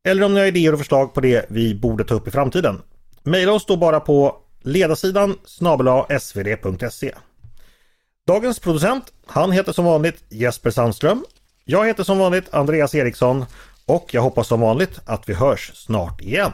Eller 0.04 0.22
om 0.22 0.34
ni 0.34 0.40
har 0.40 0.46
idéer 0.46 0.72
och 0.72 0.78
förslag 0.78 1.14
på 1.14 1.20
det 1.20 1.46
vi 1.48 1.74
borde 1.74 2.04
ta 2.04 2.14
upp 2.14 2.28
i 2.28 2.30
framtiden. 2.30 2.82
Maila 3.22 3.52
oss 3.52 3.66
då 3.66 3.76
bara 3.76 4.00
på 4.00 4.36
ledarsidan 4.62 5.38
snabel 5.44 6.20
svd.se. 6.20 7.12
Dagens 8.26 8.58
producent, 8.60 9.12
han 9.26 9.52
heter 9.52 9.72
som 9.72 9.84
vanligt 9.84 10.24
Jesper 10.28 10.70
Sandström. 10.70 11.24
Jag 11.64 11.86
heter 11.86 12.04
som 12.04 12.18
vanligt 12.18 12.54
Andreas 12.54 12.94
Eriksson 12.94 13.44
och 13.86 14.14
jag 14.14 14.22
hoppas 14.22 14.48
som 14.48 14.60
vanligt 14.60 15.00
att 15.06 15.28
vi 15.28 15.34
hörs 15.34 15.72
snart 15.74 16.20
igen. 16.20 16.52